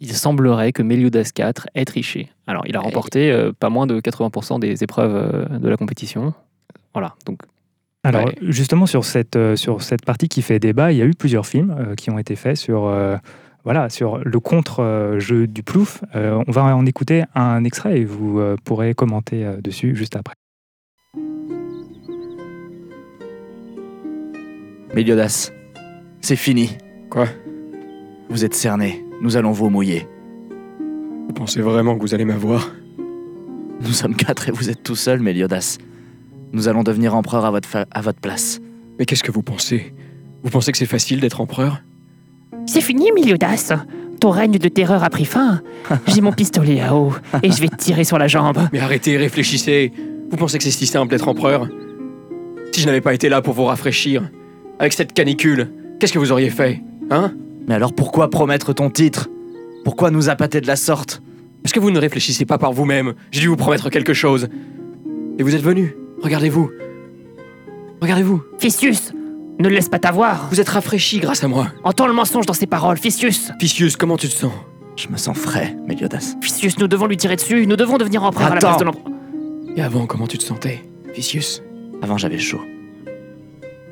Il 0.00 0.12
semblerait 0.12 0.72
que 0.72 0.82
Mélioudas 0.82 1.30
IV 1.38 1.52
ait 1.76 1.84
triché. 1.84 2.28
Alors, 2.48 2.64
il 2.66 2.76
a 2.76 2.80
remporté 2.80 3.30
euh, 3.30 3.52
pas 3.56 3.70
moins 3.70 3.86
de 3.86 4.00
80% 4.00 4.58
des 4.58 4.82
épreuves 4.82 5.14
euh, 5.14 5.58
de 5.58 5.68
la 5.68 5.76
compétition. 5.76 6.34
Voilà, 6.92 7.14
donc 7.24 7.38
Alors 8.02 8.26
Ouais. 8.26 8.34
justement 8.42 8.86
sur 8.86 9.04
cette, 9.04 9.36
euh, 9.36 9.54
sur 9.54 9.80
cette 9.82 10.04
partie 10.04 10.28
qui 10.28 10.42
fait 10.42 10.58
débat, 10.58 10.90
il 10.90 10.98
y 10.98 11.02
a 11.02 11.04
eu 11.04 11.14
plusieurs 11.14 11.46
films 11.46 11.74
euh, 11.78 11.94
qui 11.94 12.10
ont 12.10 12.18
été 12.18 12.34
faits 12.34 12.56
sur, 12.56 12.86
euh, 12.86 13.16
voilà, 13.64 13.88
sur 13.88 14.18
le 14.18 14.40
contre-jeu 14.40 15.46
du 15.46 15.62
plouf. 15.62 16.02
Euh, 16.14 16.42
on 16.46 16.50
va 16.50 16.64
en 16.76 16.86
écouter 16.86 17.24
un 17.34 17.64
extrait 17.64 18.00
et 18.00 18.04
vous 18.04 18.40
euh, 18.40 18.56
pourrez 18.64 18.94
commenter 18.94 19.44
euh, 19.44 19.60
dessus 19.60 19.94
juste 19.94 20.16
après. 20.16 20.34
Méliodas, 24.94 25.52
c'est 26.20 26.36
fini. 26.36 26.76
Quoi? 27.08 27.26
Vous 28.28 28.44
êtes 28.44 28.54
cerné, 28.54 29.04
nous 29.22 29.36
allons 29.36 29.52
vous 29.52 29.70
mouiller. 29.70 30.06
Vous 31.28 31.34
pensez 31.34 31.62
vraiment 31.62 31.96
que 31.96 32.00
vous 32.00 32.14
allez 32.14 32.24
m'avoir? 32.24 32.70
Nous 33.80 33.92
sommes 33.92 34.14
quatre 34.14 34.48
et 34.48 34.52
vous 34.52 34.70
êtes 34.70 34.82
tout 34.82 34.96
seul, 34.96 35.20
Méliodas. 35.20 35.78
Nous 36.52 36.68
allons 36.68 36.82
devenir 36.82 37.14
empereur 37.14 37.44
à 37.44 37.50
votre, 37.50 37.86
à 37.90 38.00
votre 38.00 38.20
place. 38.20 38.60
Mais 38.98 39.06
qu'est-ce 39.06 39.24
que 39.24 39.32
vous 39.32 39.42
pensez? 39.42 39.94
Vous 40.42 40.50
pensez 40.50 40.72
que 40.72 40.78
c'est 40.78 40.86
facile 40.86 41.20
d'être 41.20 41.40
empereur? 41.40 41.82
C'est 42.66 42.80
fini, 42.80 43.10
Miliodas. 43.12 43.72
Ton 44.20 44.30
règne 44.30 44.58
de 44.58 44.68
terreur 44.68 45.02
a 45.02 45.10
pris 45.10 45.24
fin. 45.24 45.60
J'ai 46.06 46.20
mon 46.20 46.32
pistolet 46.32 46.80
à 46.80 46.94
eau 46.94 47.12
et 47.42 47.50
je 47.50 47.60
vais 47.60 47.68
te 47.68 47.76
tirer 47.76 48.04
sur 48.04 48.18
la 48.18 48.28
jambe. 48.28 48.58
Mais 48.72 48.78
arrêtez, 48.78 49.16
réfléchissez 49.16 49.92
Vous 50.30 50.36
pensez 50.36 50.58
que 50.58 50.64
c'est 50.64 50.70
si 50.70 50.86
simple 50.86 51.10
d'être 51.10 51.26
empereur 51.28 51.68
Si 52.72 52.80
je 52.80 52.86
n'avais 52.86 53.00
pas 53.00 53.14
été 53.14 53.28
là 53.28 53.42
pour 53.42 53.54
vous 53.54 53.64
rafraîchir, 53.64 54.30
avec 54.78 54.92
cette 54.92 55.12
canicule, 55.12 55.72
qu'est-ce 55.98 56.12
que 56.12 56.18
vous 56.20 56.30
auriez 56.32 56.50
fait 56.50 56.80
Hein? 57.10 57.32
Mais 57.66 57.74
alors 57.74 57.92
pourquoi 57.92 58.30
promettre 58.30 58.72
ton 58.72 58.90
titre? 58.90 59.28
Pourquoi 59.84 60.10
nous 60.12 60.28
appâter 60.28 60.60
de 60.60 60.66
la 60.68 60.76
sorte? 60.76 61.20
Est-ce 61.64 61.74
que 61.74 61.80
vous 61.80 61.90
ne 61.90 61.98
réfléchissez 61.98 62.44
pas 62.44 62.58
par 62.58 62.72
vous-même? 62.72 63.14
J'ai 63.32 63.40
dû 63.40 63.48
vous 63.48 63.56
promettre 63.56 63.90
quelque 63.90 64.14
chose. 64.14 64.48
Et 65.38 65.42
vous 65.42 65.54
êtes 65.54 65.62
venu. 65.62 65.96
Regardez-vous. 66.22 66.70
Regardez-vous. 68.00 68.42
Ficius, 68.58 69.12
ne 69.62 69.68
le 69.68 69.74
laisse 69.74 69.88
pas 69.88 69.98
t'avoir. 69.98 70.48
Vous 70.50 70.60
êtes 70.60 70.68
rafraîchi 70.68 71.20
grâce 71.20 71.42
à 71.44 71.48
moi. 71.48 71.68
Entends 71.84 72.06
le 72.06 72.12
mensonge 72.12 72.46
dans 72.46 72.52
ses 72.52 72.66
paroles, 72.66 72.98
Ficius. 72.98 73.50
Ficius, 73.60 73.96
comment 73.96 74.16
tu 74.16 74.28
te 74.28 74.34
sens? 74.34 74.52
Je 74.96 75.08
me 75.08 75.16
sens 75.16 75.36
frais, 75.38 75.74
Méliodas. 75.86 76.34
Vicius, 76.42 76.78
nous 76.78 76.88
devons 76.88 77.06
lui 77.06 77.16
tirer 77.16 77.36
dessus, 77.36 77.66
nous 77.66 77.76
devons 77.76 77.96
devenir 77.96 78.22
empereur 78.24 78.48
à 78.52 78.54
la 78.54 78.60
place 78.60 78.74
Attends. 78.74 78.80
de 78.80 78.84
l'empereur. 78.84 79.12
Et 79.76 79.82
avant, 79.82 80.04
comment 80.06 80.26
tu 80.26 80.36
te 80.36 80.44
sentais, 80.44 80.82
Vicius 81.14 81.62
Avant, 82.02 82.18
j'avais 82.18 82.38
chaud. 82.38 82.60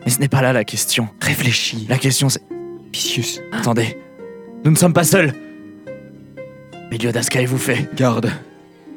Mais 0.04 0.10
ce 0.10 0.18
n'est 0.18 0.28
pas 0.28 0.42
là 0.42 0.52
la 0.52 0.64
question. 0.64 1.08
Réfléchis. 1.22 1.86
La 1.88 1.96
question, 1.98 2.28
c'est. 2.28 2.42
Vicius, 2.92 3.40
Attendez, 3.52 3.96
nous 4.64 4.72
ne 4.72 4.76
sommes 4.76 4.92
pas 4.92 5.04
seuls. 5.04 5.32
Méliodas, 6.90 7.28
qu'avez-vous 7.30 7.58
fait? 7.58 7.88
Garde. 7.94 8.30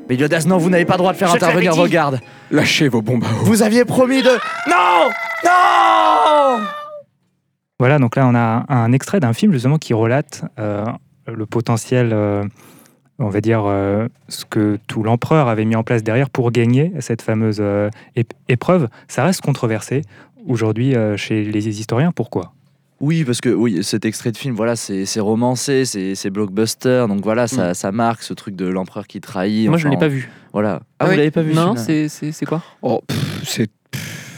Méliodas, 0.10 0.46
non, 0.48 0.58
vous 0.58 0.70
n'avez 0.70 0.86
pas 0.86 0.94
le 0.94 0.98
droit 1.00 1.14
de 1.14 1.18
faire 1.18 1.30
Je 1.30 1.36
te 1.36 1.40
l'avais 1.42 1.54
intervenir 1.54 1.76
vos 1.76 1.88
dit. 1.88 1.94
gardes. 1.94 2.20
Lâchez 2.52 2.88
vos 2.88 3.02
bombes 3.02 3.24
à 3.24 3.28
eau. 3.34 3.46
Vous 3.46 3.62
aviez 3.64 3.86
promis 3.86 4.22
de. 4.22 4.30
Non 4.70 5.10
Non 5.46 6.64
Voilà, 7.80 8.00
donc 8.00 8.16
là 8.16 8.28
on 8.28 8.36
a 8.36 8.66
un 8.70 8.92
extrait 8.92 9.20
d'un 9.20 9.34
film 9.34 9.52
justement 9.54 9.78
qui 9.78 9.94
relate 9.94 10.44
euh, 10.60 10.86
le 11.28 11.46
potentiel, 11.46 12.10
euh, 12.14 12.44
on 13.20 13.30
va 13.30 13.40
dire, 13.42 13.64
euh, 13.66 14.08
ce 14.28 14.46
que 14.46 14.78
tout 14.88 15.04
l'empereur 15.04 15.48
avait 15.48 15.66
mis 15.66 15.76
en 15.76 15.84
place 15.84 16.04
derrière 16.04 16.30
pour 16.30 16.52
gagner 16.52 16.92
cette 17.00 17.22
fameuse 17.22 17.58
euh, 17.62 17.90
ép- 18.18 18.32
épreuve. 18.50 18.90
Ça 19.08 19.24
reste 19.24 19.42
controversé 19.42 20.02
aujourd'hui 20.48 20.96
euh, 20.96 21.16
chez 21.18 21.44
les 21.46 21.68
historiens. 21.80 22.12
Pourquoi? 22.12 22.54
Oui, 23.06 23.26
parce 23.26 23.42
que 23.42 23.50
oui, 23.50 23.84
cet 23.84 24.06
extrait 24.06 24.32
de 24.32 24.38
film, 24.38 24.56
voilà, 24.56 24.78
c'est 24.78 25.06
c'est 25.06 25.20
romancé, 25.20 25.84
c'est 25.84 26.16
c'est 26.16 26.30
blockbuster, 26.30 27.06
donc 27.10 27.22
voilà, 27.22 27.48
ça, 27.50 27.74
ça 27.74 27.92
marque 27.92 28.24
ce 28.24 28.34
truc 28.34 28.56
de 28.56 28.66
l'empereur 28.66 29.08
qui 29.08 29.20
trahit. 29.20 29.68
Moi, 29.68 29.78
je 29.78 29.88
ne 29.88 29.92
l'ai 29.92 29.98
pas 30.00 30.08
vu. 30.08 30.30
Voilà. 30.54 30.80
Ah, 30.84 30.86
Ah 31.00 31.06
vous 31.06 31.12
oui 31.12 31.18
l'avez 31.18 31.32
pas 31.32 31.42
vu 31.42 31.54
Non, 31.54 31.76
c'est 31.76 32.08
c'est- 32.08 32.32
c'est 32.32 32.46
quoi 32.46 32.64
Oh, 32.82 33.02
c'est. 33.44 33.70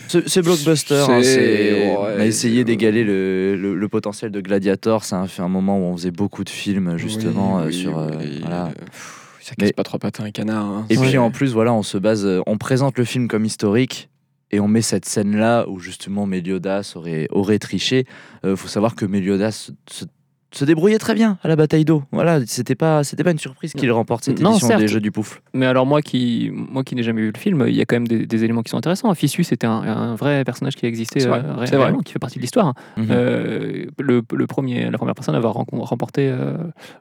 C'est 0.08 0.42
blockbuster. 0.42 0.96
hein, 0.96 1.22
C'est- 1.22 1.24
c'est- 1.24 1.96
on 1.98 2.06
a 2.06 2.16
ouais, 2.16 2.28
essayé 2.28 2.64
d'égaler 2.64 3.04
le, 3.04 3.56
le- 3.56 3.76
le 3.76 3.88
potentiel 3.88 4.32
de 4.32 4.40
Gladiator. 4.42 5.04
C'est 5.04 5.16
un, 5.16 5.28
fait 5.28 5.42
un 5.44 5.48
moment 5.50 5.78
où 5.78 5.84
on 5.84 5.96
faisait 5.98 6.12
beaucoup 6.12 6.44
de 6.44 6.50
films 6.50 6.98
justement 6.98 7.58
Oui, 7.58 7.62
euh, 7.64 7.68
oui, 7.68 7.74
sur. 7.74 7.98
euh, 8.00 8.10
oui, 8.20 8.40
voilà. 8.42 8.66
euh, 8.66 8.70
pff, 8.92 9.22
Ça 9.42 9.54
casse 9.56 9.68
Mais- 9.70 9.74
pas 9.74 9.84
trois 9.84 10.00
patins 10.00 10.24
hein. 10.50 10.86
Et 10.90 10.98
Ouais. 10.98 11.08
puis 11.08 11.18
en 11.20 11.30
plus, 11.30 11.54
voilà, 11.54 11.72
on 11.72 11.84
se 11.84 12.00
base, 12.00 12.26
euh, 12.26 12.42
on 12.48 12.58
présente 12.58 12.98
le 12.98 13.04
film 13.04 13.28
comme 13.28 13.46
historique 13.46 14.10
et 14.52 14.60
on 14.60 14.68
met 14.68 14.82
cette 14.82 15.06
scène-là 15.06 15.66
où 15.68 15.80
justement 15.80 16.25
Méliodas 16.25 16.94
aurait, 16.96 17.28
aurait 17.32 17.60
triché. 17.60 18.06
Il 18.44 18.56
faut 18.56 18.68
savoir 18.68 18.96
que 18.96 19.06
Méliodas 19.06 19.52
se, 19.52 19.72
se- 19.90 20.06
se 20.52 20.64
débrouillait 20.64 21.00
très 21.00 21.16
bien 21.16 21.38
à 21.44 21.50
la 21.50 21.58
bataille 21.58 21.84
d'eau. 21.84 22.04
Voilà, 22.14 22.40
c'était 22.46 22.75
pas, 22.75 23.04
c'était 23.04 23.25
pas 23.25 23.32
une 23.32 23.40
surprise 23.40 23.74
qu'il 23.74 23.92
remporte 23.92 24.24
cette 24.24 24.40
Non, 24.40 24.52
édition 24.52 24.68
certes. 24.70 24.80
des 24.80 24.88
Jeux 24.88 25.02
du 25.02 25.12
Poufle. 25.12 25.42
Mais 25.54 25.66
alors 25.66 25.86
moi 25.86 26.02
qui, 26.02 26.50
moi 26.54 26.86
qui 26.86 26.96
n'ai 26.96 27.04
jamais 27.04 27.22
vu 27.24 27.32
le 27.34 27.38
film, 27.40 27.66
il 27.68 27.75
y 27.75 27.82
a 27.82 27.86
quand 27.86 27.98
même 27.98 28.08
des, 28.08 28.25
des 28.25 28.44
éléments 28.46 28.62
qui 28.62 28.70
sont 28.70 28.78
intéressants. 28.78 29.14
Ficius 29.16 29.52
était 29.52 29.68
un, 29.68 29.82
un 29.82 30.16
vrai 30.16 30.46
personnage 30.46 30.78
qui 30.78 30.86
existait 30.86 31.20
C'est 31.20 31.28
vrai, 31.28 31.42
euh, 31.44 31.56
réellement, 31.56 32.00
qui 32.00 32.14
fait 32.14 32.20
partie 32.20 32.38
de 32.38 32.42
l'histoire. 32.42 32.74
Mhm. 32.96 33.08
Euh, 33.10 33.86
le, 34.00 34.22
le 34.34 34.48
premier, 34.48 34.90
la 34.90 34.98
première 34.98 35.16
personne 35.16 35.36
à 35.36 35.40
avoir 35.40 35.56
remporté 35.56 36.30
euh, 36.32 36.56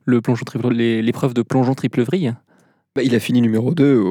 le 0.05 0.21
plongeon 0.21 0.45
triple, 0.45 0.71
les- 0.73 1.01
l'épreuve 1.03 1.33
de 1.35 1.43
plongeon 1.43 1.75
triple 1.75 2.03
vrille. 2.03 2.35
Bah, 2.97 3.03
il 3.03 3.13
a 3.17 3.19
fini 3.19 3.41
numéro 3.43 3.75
2 3.75 3.97
au, 3.97 4.07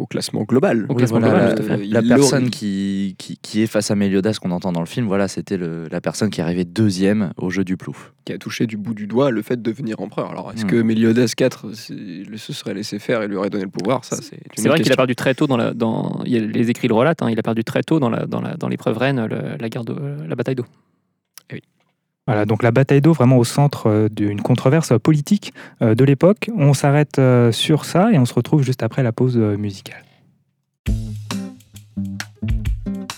au 0.00 0.06
classement 0.06 0.44
global. 0.44 0.86
Au 0.88 0.92
Oui, 0.92 0.96
classement 0.96 1.20
voilà, 1.20 1.34
global, 1.34 1.48
la, 1.50 1.54
tout 1.56 1.62
à 1.72 1.76
fait. 1.76 1.84
Il 1.84 1.92
la 1.92 2.00
l'aurait- 2.00 2.16
personne 2.16 2.48
qui, 2.48 3.16
qui, 3.18 3.36
qui 3.36 3.60
est 3.60 3.66
face 3.66 3.90
à 3.90 3.96
Méliodas 3.96 4.38
qu'on 4.40 4.50
entend 4.50 4.72
dans 4.72 4.80
le 4.80 4.86
film, 4.86 5.06
voilà, 5.06 5.28
c'était 5.28 5.58
la 5.58 6.00
personne 6.00 6.30
qui 6.30 6.40
arrivait 6.40 6.64
deuxième 6.64 7.32
au 7.36 7.50
jeu 7.50 7.64
du 7.64 7.76
plouf. 7.76 8.14
qui 8.24 8.32
a 8.32 8.38
touché 8.38 8.66
du 8.66 8.78
bout 8.78 8.94
du 8.94 9.06
doigt 9.06 9.30
le 9.30 9.42
fait 9.42 9.56
de 9.56 9.60
devenir 9.70 10.00
empereur. 10.00 10.30
Alors, 10.30 10.50
est-ce 10.54 10.64
Hmm. 10.64 10.68
que 10.70 10.76
Méliodas 10.76 11.34
IV 11.38 11.74
c'est- 11.74 11.92
le- 11.92 12.38
se 12.38 12.54
serait 12.54 12.72
laissé 12.72 12.98
faire 12.98 13.20
et 13.20 13.28
lui 13.28 13.36
aurait 13.36 13.50
donné 13.50 13.64
le 13.64 13.70
pouvoir? 13.70 14.06
Ça, 14.06 14.16
c'est 14.22 14.66
vrai 14.68 14.80
qu'il 14.80 14.90
a 14.90 14.96
perdu 14.96 15.14
très 15.14 15.34
tôt 15.34 15.46
dans 15.46 15.58
la, 15.58 15.74
dans, 15.74 16.22
il 16.24 16.32
y 16.32 16.38
a 16.38 16.40
les 16.40 16.70
écrits 16.70 16.88
le 16.88 16.94
relatent, 16.94 17.20
hein, 17.20 17.28
il 17.30 17.38
a 17.38 17.42
perdu 17.42 17.62
très 17.62 17.82
tôt 17.82 18.00
dans 18.00 18.08
la, 18.08 18.24
dans 18.24 18.40
la, 18.40 18.56
dans 18.56 18.68
l'épreuve 18.68 18.96
reine, 18.96 19.26
le- 19.26 19.58
la 19.60 19.68
guerre 19.68 19.84
de, 19.84 19.94
la 20.26 20.34
bataille 20.34 20.54
d'eau. 20.54 20.64
Voilà, 22.26 22.46
donc 22.46 22.62
la 22.62 22.70
bataille 22.70 23.02
d'eau 23.02 23.12
vraiment 23.12 23.36
au 23.36 23.44
centre 23.44 23.88
euh, 23.88 24.08
d'une 24.08 24.40
controverse 24.40 24.98
politique 24.98 25.52
euh, 25.82 25.94
de 25.94 26.04
l'époque. 26.04 26.50
On 26.56 26.72
s'arrête 26.72 27.18
euh, 27.18 27.52
sur 27.52 27.84
ça 27.84 28.10
et 28.12 28.18
on 28.18 28.24
se 28.24 28.32
retrouve 28.32 28.62
juste 28.62 28.82
après 28.82 29.02
la 29.02 29.12
pause 29.12 29.36
musicale. 29.36 30.02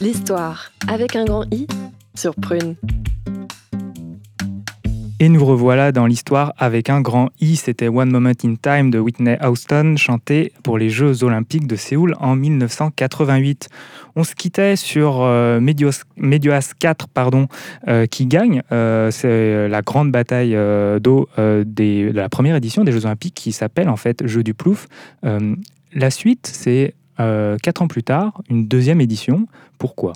L'histoire 0.00 0.72
avec 0.88 1.14
un 1.14 1.24
grand 1.24 1.44
I 1.52 1.68
sur 2.14 2.34
Prune. 2.34 2.74
Et 5.18 5.30
nous 5.30 5.42
revoilà 5.46 5.92
dans 5.92 6.04
l'histoire 6.04 6.52
avec 6.58 6.90
un 6.90 7.00
grand 7.00 7.30
I. 7.40 7.56
C'était 7.56 7.88
One 7.88 8.10
Moment 8.10 8.32
in 8.44 8.54
Time 8.60 8.90
de 8.90 8.98
Whitney 8.98 9.38
Houston, 9.42 9.94
chanté 9.96 10.52
pour 10.62 10.76
les 10.76 10.90
Jeux 10.90 11.24
Olympiques 11.24 11.66
de 11.66 11.74
Séoul 11.76 12.14
en 12.20 12.36
1988. 12.36 13.70
On 14.14 14.24
se 14.24 14.34
quittait 14.34 14.76
sur 14.76 15.22
euh, 15.22 15.58
Medios- 15.58 16.02
Medioas 16.18 16.72
4 16.78 17.08
pardon, 17.08 17.48
euh, 17.88 18.04
qui 18.04 18.26
gagne. 18.26 18.60
Euh, 18.72 19.10
C'est 19.10 19.68
la 19.68 19.80
grande 19.80 20.12
bataille 20.12 20.54
euh, 20.54 20.98
d'eau 20.98 21.28
de 21.38 22.10
la 22.12 22.28
première 22.28 22.56
édition 22.56 22.84
des 22.84 22.92
Jeux 22.92 23.06
Olympiques 23.06 23.34
qui 23.34 23.52
s'appelle 23.52 23.88
en 23.88 23.96
fait 23.96 24.26
Jeux 24.26 24.42
du 24.42 24.52
Plouf. 24.52 24.86
La 25.22 26.10
suite, 26.10 26.50
c'est 26.52 26.92
euh, 27.20 27.56
quatre 27.62 27.80
ans 27.80 27.88
plus 27.88 28.02
tard, 28.02 28.42
une 28.50 28.66
deuxième 28.68 29.00
édition. 29.00 29.46
Pourquoi? 29.78 30.12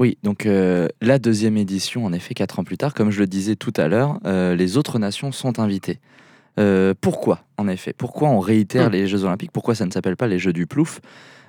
Oui, 0.00 0.16
donc 0.22 0.46
euh, 0.46 0.88
la 1.02 1.18
deuxième 1.18 1.58
édition, 1.58 2.06
en 2.06 2.14
effet, 2.14 2.32
quatre 2.32 2.58
ans 2.58 2.64
plus 2.64 2.78
tard, 2.78 2.94
comme 2.94 3.10
je 3.10 3.20
le 3.20 3.26
disais 3.26 3.54
tout 3.54 3.74
à 3.76 3.86
l'heure, 3.86 4.18
euh, 4.24 4.56
les 4.56 4.78
autres 4.78 4.98
nations 4.98 5.30
sont 5.30 5.58
invitées. 5.58 6.00
Euh, 6.58 6.94
pourquoi, 6.98 7.44
en 7.58 7.68
effet? 7.68 7.92
Pourquoi 7.92 8.30
on 8.30 8.40
réitère 8.40 8.88
Hmm. 8.88 8.92
les 8.92 9.06
Jeux 9.06 9.24
Olympiques? 9.24 9.52
Pourquoi 9.52 9.74
ça 9.74 9.84
ne 9.84 9.90
s'appelle 9.90 10.16
pas 10.16 10.26
les 10.26 10.38
Jeux 10.38 10.54
du 10.54 10.66
Plouf? 10.66 11.02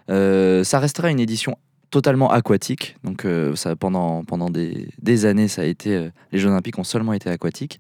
Ça 0.10 0.80
restera 0.80 1.10
une 1.12 1.22
édition 1.22 1.58
totalement 1.92 2.30
aquatique. 2.30 2.98
Donc, 3.06 3.26
ça, 3.56 3.78
pendant, 3.78 4.26
pendant 4.26 4.50
des, 4.50 4.90
des 5.02 5.26
années, 5.26 5.48
ça 5.48 5.62
a 5.62 5.66
été, 5.66 6.10
les 6.34 6.40
Jeux 6.40 6.50
Olympiques 6.50 6.78
ont 6.78 6.84
seulement 6.84 7.14
été 7.14 7.30
aquatiques. 7.30 7.80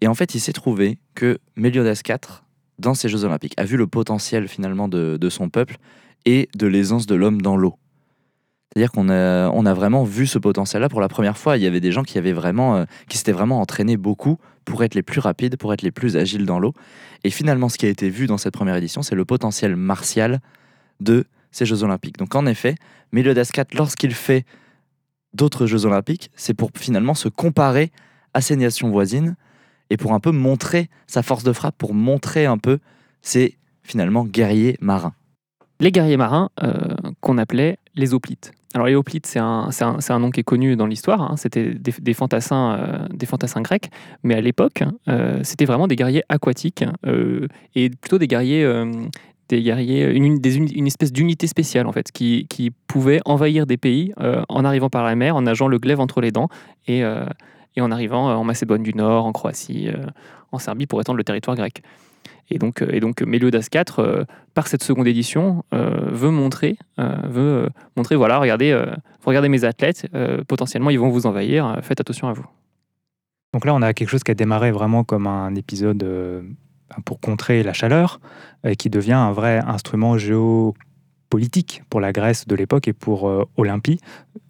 Et 0.00 0.08
en 0.08 0.14
fait, 0.14 0.34
il 0.34 0.40
s'est 0.40 0.52
trouvé 0.52 0.98
que 1.14 1.38
Méliodas 1.54 2.02
IV, 2.04 2.42
dans 2.80 2.94
ces 2.94 3.08
Jeux 3.08 3.24
Olympiques, 3.24 3.54
a 3.58 3.64
vu 3.64 3.76
le 3.76 3.86
potentiel 3.86 4.48
finalement 4.48 4.88
de, 4.88 5.16
de 5.20 5.30
son 5.30 5.50
peuple 5.50 5.76
et 6.26 6.48
de 6.56 6.66
l'aisance 6.66 7.06
de 7.06 7.14
l'homme 7.14 7.40
dans 7.40 7.56
l'eau. 7.56 7.76
C'est-à-dire 8.74 8.90
qu'on 8.90 9.08
a, 9.08 9.74
vraiment 9.74 10.02
vu 10.02 10.26
ce 10.26 10.38
potentiel-là 10.38 10.88
pour 10.88 11.00
la 11.00 11.08
première 11.08 11.38
fois. 11.38 11.56
Il 11.56 11.62
y 11.62 11.66
avait 11.66 11.80
des 11.80 11.92
gens 11.92 12.02
qui 12.02 12.18
avaient 12.18 12.32
vraiment, 12.32 12.76
euh, 12.76 12.84
qui 13.08 13.18
s'étaient 13.18 13.32
vraiment 13.32 13.60
entraînés 13.60 13.96
beaucoup 13.96 14.38
pour 14.64 14.82
être 14.82 14.96
les 14.96 15.02
plus 15.02 15.20
rapides, 15.20 15.56
pour 15.56 15.72
être 15.72 15.82
les 15.82 15.92
plus 15.92 16.16
agiles 16.16 16.44
dans 16.44 16.58
l'eau. 16.58 16.72
Et 17.22 17.30
finalement, 17.30 17.68
ce 17.68 17.78
qui 17.78 17.86
a 17.86 17.88
été 17.88 18.10
vu 18.10 18.26
dans 18.26 18.36
cette 18.36 18.54
première 18.54 18.74
édition, 18.74 19.02
c'est 19.02 19.14
le 19.14 19.24
potentiel 19.24 19.76
martial 19.76 20.40
de 20.98 21.24
ces 21.52 21.66
Jeux 21.66 21.84
Olympiques. 21.84 22.18
Donc 22.18 22.34
en 22.34 22.46
effet, 22.46 22.74
Méliodas 23.12 23.48
IV, 23.56 23.64
lorsqu'il 23.74 24.12
fait 24.12 24.44
d'autres 25.34 25.66
Jeux 25.66 25.86
Olympiques, 25.86 26.30
c'est 26.34 26.54
pour 26.54 26.70
finalement 26.76 27.14
se 27.14 27.28
comparer 27.28 27.92
à 28.32 28.40
ces 28.40 28.56
nations 28.56 28.90
voisines 28.90 29.36
et 29.90 29.96
pour 29.96 30.14
un 30.14 30.20
peu 30.20 30.32
montrer 30.32 30.88
sa 31.06 31.22
force 31.22 31.44
de 31.44 31.52
frappe, 31.52 31.76
pour 31.78 31.94
montrer 31.94 32.46
un 32.46 32.58
peu 32.58 32.80
ses 33.22 33.56
finalement 33.84 34.24
guerriers 34.24 34.76
marins. 34.80 35.14
Les 35.80 35.90
guerriers 35.90 36.16
marins 36.16 36.50
euh, 36.62 36.72
qu'on 37.20 37.38
appelait 37.38 37.78
les 37.94 38.14
hoplites. 38.14 38.52
Alors 38.74 38.86
les 38.86 38.94
hoplites, 38.94 39.26
c'est 39.26 39.38
un, 39.38 39.68
un, 39.80 39.98
un 40.08 40.18
nom 40.18 40.30
qui 40.30 40.40
est 40.40 40.44
connu 40.44 40.74
dans 40.76 40.86
l'histoire, 40.86 41.22
hein, 41.22 41.36
c'était 41.36 41.74
des, 41.74 42.14
fantassins, 42.14 42.72
euh, 42.72 43.06
des 43.12 43.26
fantassins 43.26 43.60
grecs, 43.60 43.90
mais 44.24 44.34
à 44.34 44.40
l'époque, 44.40 44.82
euh, 45.08 45.38
c'était 45.44 45.64
vraiment 45.64 45.86
des 45.86 45.94
guerriers 45.94 46.24
aquatiques, 46.28 46.84
et 47.76 47.90
plutôt 47.90 48.18
des 48.18 48.26
guerriers, 48.26 48.68
des 49.48 49.62
guerriers 49.62 50.10
une, 50.10 50.40
une- 50.44 50.86
espèce 50.88 51.12
d'unité 51.12 51.46
spéciale 51.46 51.86
en 51.86 51.92
fait, 51.92 52.10
qui, 52.10 52.46
qui 52.50 52.72
pouvait 52.88 53.20
envahir 53.26 53.64
des 53.66 53.76
pays 53.76 54.12
en 54.48 54.64
arrivant 54.64 54.90
par 54.90 55.04
la 55.04 55.14
mer, 55.14 55.36
en 55.36 55.42
nageant 55.42 55.68
le 55.68 55.78
glaive 55.78 56.00
entre 56.00 56.20
les 56.20 56.32
dents, 56.32 56.48
et, 56.88 57.02
et 57.76 57.80
en 57.80 57.92
arrivant 57.92 58.34
en 58.34 58.42
Macédoine 58.42 58.82
du 58.82 58.94
Nord, 58.94 59.24
en 59.24 59.30
Croatie, 59.32 59.88
en 60.50 60.58
Serbie, 60.58 60.86
pour 60.86 61.00
étendre 61.00 61.18
le 61.18 61.24
territoire 61.24 61.56
grec. 61.56 61.82
Et 62.50 62.58
donc, 62.58 62.82
euh, 62.82 62.88
et 62.92 63.00
donc 63.00 63.22
Méliodas 63.22 63.68
IV, 63.72 63.84
euh, 63.98 64.24
par 64.54 64.66
cette 64.66 64.82
seconde 64.82 65.06
édition, 65.06 65.64
euh, 65.72 66.08
veut 66.10 66.30
montrer, 66.30 66.76
euh, 66.98 67.16
veut 67.24 67.64
euh, 67.64 67.68
montrer, 67.96 68.16
voilà, 68.16 68.38
regardez, 68.38 68.70
euh, 68.70 68.86
regardez 69.24 69.48
mes 69.48 69.64
athlètes, 69.64 70.08
euh, 70.14 70.42
potentiellement 70.46 70.90
ils 70.90 70.98
vont 70.98 71.08
vous 71.08 71.26
envahir, 71.26 71.66
euh, 71.66 71.80
faites 71.82 72.00
attention 72.00 72.28
à 72.28 72.32
vous. 72.32 72.46
Donc 73.52 73.64
là, 73.64 73.74
on 73.74 73.82
a 73.82 73.94
quelque 73.94 74.08
chose 74.08 74.24
qui 74.24 74.30
a 74.30 74.34
démarré 74.34 74.72
vraiment 74.72 75.04
comme 75.04 75.26
un 75.26 75.54
épisode 75.54 76.02
euh, 76.02 76.42
pour 77.04 77.20
contrer 77.20 77.62
la 77.62 77.72
chaleur 77.72 78.20
et 78.64 78.76
qui 78.76 78.90
devient 78.90 79.12
un 79.12 79.32
vrai 79.32 79.60
instrument 79.66 80.18
géopolitique 80.18 81.82
pour 81.88 82.00
la 82.00 82.12
Grèce 82.12 82.46
de 82.46 82.54
l'époque 82.54 82.88
et 82.88 82.92
pour 82.92 83.28
euh, 83.28 83.44
Olympie 83.56 84.00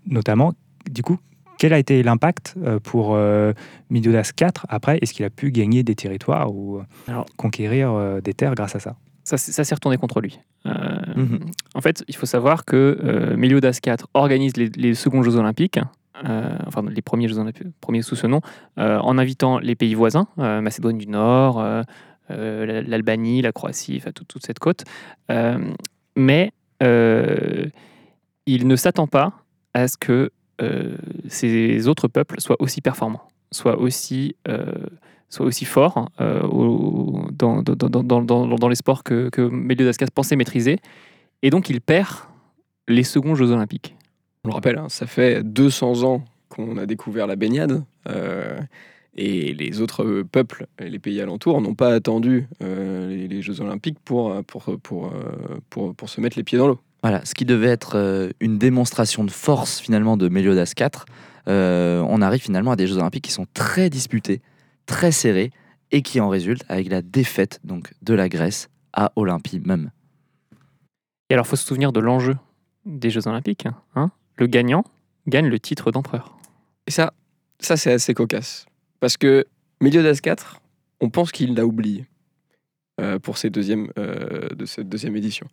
notamment. 0.06 0.54
Du 0.90 1.02
coup, 1.02 1.18
quel 1.58 1.72
a 1.72 1.78
été 1.78 2.02
l'impact 2.02 2.54
euh, 2.64 2.78
pour 2.80 3.14
euh, 3.14 3.52
Méliodas 3.90 4.30
IV 4.40 4.48
après? 4.68 4.98
Est-ce 5.02 5.12
qu'il 5.14 5.24
a 5.24 5.30
pu 5.30 5.50
gagner 5.50 5.82
des 5.82 5.94
territoires 5.94 6.52
ou 6.54 6.78
euh, 6.78 6.82
Alors- 7.08 7.26
conquérir 7.36 8.20
des 8.22 8.34
terres 8.34 8.54
grâce 8.54 8.74
à 8.76 8.80
ça? 8.80 8.96
Ça, 9.24 9.38
s'est 9.38 9.74
retourné 9.74 9.96
contre 9.96 10.20
lui. 10.20 10.38
Euh, 10.66 10.70
Mhm. 11.16 11.40
En 11.74 11.80
fait, 11.80 12.04
il 12.08 12.16
faut 12.16 12.26
savoir 12.26 12.64
que 12.64 12.98
euh, 13.02 13.36
Méliodas 13.36 13.78
IV 13.86 13.96
organise 14.12 14.56
les, 14.56 14.68
les 14.76 14.94
seconds 14.94 15.22
Jeux 15.22 15.36
Olympiques, 15.36 15.78
euh, 16.28 16.58
enfin 16.66 16.82
les 16.90 17.00
premiers 17.02 17.28
Jeux 17.28 17.38
Olympiques, 17.38 17.68
premiers 17.80 18.02
sous 18.02 18.16
ce 18.16 18.26
nom, 18.26 18.40
en 18.76 19.16
invitant 19.18 19.58
les 19.58 19.74
pays 19.76 19.94
voisins, 19.94 20.26
Macédoine 20.36 20.98
du 20.98 21.06
Nord, 21.06 21.62
la- 22.28 22.82
l'Albanie, 22.82 23.40
la 23.42 23.52
Croatie, 23.52 23.96
enfin 23.98 24.12
toute, 24.12 24.28
toute 24.28 24.44
cette 24.44 24.58
côte. 24.58 24.84
Mais 26.16 26.50
il 28.46 28.66
ne 28.68 28.76
s'attend 28.76 29.06
pas 29.06 29.32
à 29.72 29.88
ce 29.88 29.96
que 29.96 30.30
euh, 30.60 30.96
ces 31.28 31.88
autres 31.88 32.08
peuples 32.08 32.40
soient 32.40 32.60
aussi 32.60 32.80
performants, 32.80 33.28
soient 33.50 33.78
aussi 33.78 34.36
euh, 34.48 34.72
soit 35.28 35.46
aussi 35.46 35.64
fort 35.64 36.10
euh, 36.20 36.42
dans, 37.32 38.68
les 38.68 38.74
sports 38.76 39.02
que, 39.02 39.30
que 39.30 40.06
pensait 40.10 40.36
maîtriser. 40.36 40.78
Et 41.42 41.50
donc, 41.50 41.70
il 41.70 41.80
perd 41.80 42.10
les 42.86 43.02
seconds 43.02 43.34
Jeux 43.34 43.50
Olympiques. 43.50 43.96
On 44.44 44.48
le 44.48 44.54
rappelle, 44.54 44.78
hein, 44.78 44.88
ça 44.88 45.06
fait 45.06 45.42
200 45.42 46.04
ans 46.04 46.24
qu'on 46.48 46.76
a 46.76 46.86
découvert 46.86 47.26
la 47.26 47.36
baignade. 47.36 47.82
et 49.16 49.54
les 49.54 49.80
autres 49.80 50.22
peuples 50.22 50.66
les 50.78 50.98
pays 50.98 51.20
alentours 51.20 51.60
n'ont 51.60 51.74
pas 51.74 51.92
attendu 51.92 52.46
les, 52.60 53.42
Jeux 53.42 53.60
Olympiques 53.60 53.98
pour 54.04 54.44
se 56.06 56.20
mettre 56.20 56.36
les 56.36 56.44
pieds 56.44 56.58
dans 56.58 56.68
l'eau. 56.68 56.80
Voilà, 57.04 57.22
ce 57.26 57.34
qui 57.34 57.44
devait 57.44 57.68
être 57.68 57.98
euh, 57.98 58.30
une 58.40 58.56
démonstration 58.56 59.24
de 59.24 59.30
force 59.30 59.78
finalement 59.78 60.16
de 60.16 60.30
Méliodas 60.30 60.72
IV, 60.74 61.04
euh, 61.48 62.02
on 62.08 62.22
arrive 62.22 62.40
finalement 62.40 62.70
à 62.70 62.76
des 62.76 62.86
Jeux 62.86 62.96
Olympiques 62.96 63.24
qui 63.24 63.30
sont 63.30 63.46
très 63.52 63.90
disputés, 63.90 64.40
très 64.86 65.12
serrés, 65.12 65.50
et 65.90 66.00
qui 66.00 66.18
en 66.18 66.30
résultent 66.30 66.64
avec 66.66 66.88
la 66.88 67.02
défaite 67.02 67.60
donc 67.62 67.92
de 68.00 68.14
la 68.14 68.30
Grèce 68.30 68.70
à 68.94 69.12
Olympie 69.16 69.60
même. 69.60 69.90
Et 71.28 71.34
alors, 71.34 71.44
il 71.44 71.50
faut 71.50 71.56
se 71.56 71.66
souvenir 71.66 71.92
de 71.92 72.00
l'enjeu 72.00 72.36
des 72.86 73.10
Jeux 73.10 73.28
Olympiques. 73.28 73.66
hein. 73.94 74.10
le 74.36 74.46
gagnant 74.46 74.82
gagne 75.26 75.48
le 75.48 75.60
titre 75.60 75.90
d'empereur. 75.90 76.38
Et 76.86 76.90
ça, 76.90 77.12
ça 77.60 77.76
c'est 77.76 77.92
assez 77.92 78.14
cocasse. 78.14 78.64
Parce 79.00 79.18
que 79.18 79.44
Meliodas 79.82 80.20
IV, 80.24 80.58
on 81.02 81.10
pense 81.10 81.32
qu'il 81.32 81.54
l'a 81.54 81.66
oublié 81.66 82.06
euh, 82.98 83.18
pour 83.18 83.36
ces 83.36 83.50
deuxièmes, 83.50 83.90
euh, 83.98 84.48
de 84.54 84.64
cette 84.64 84.88
deuxième 84.88 85.16
édition. 85.16 85.46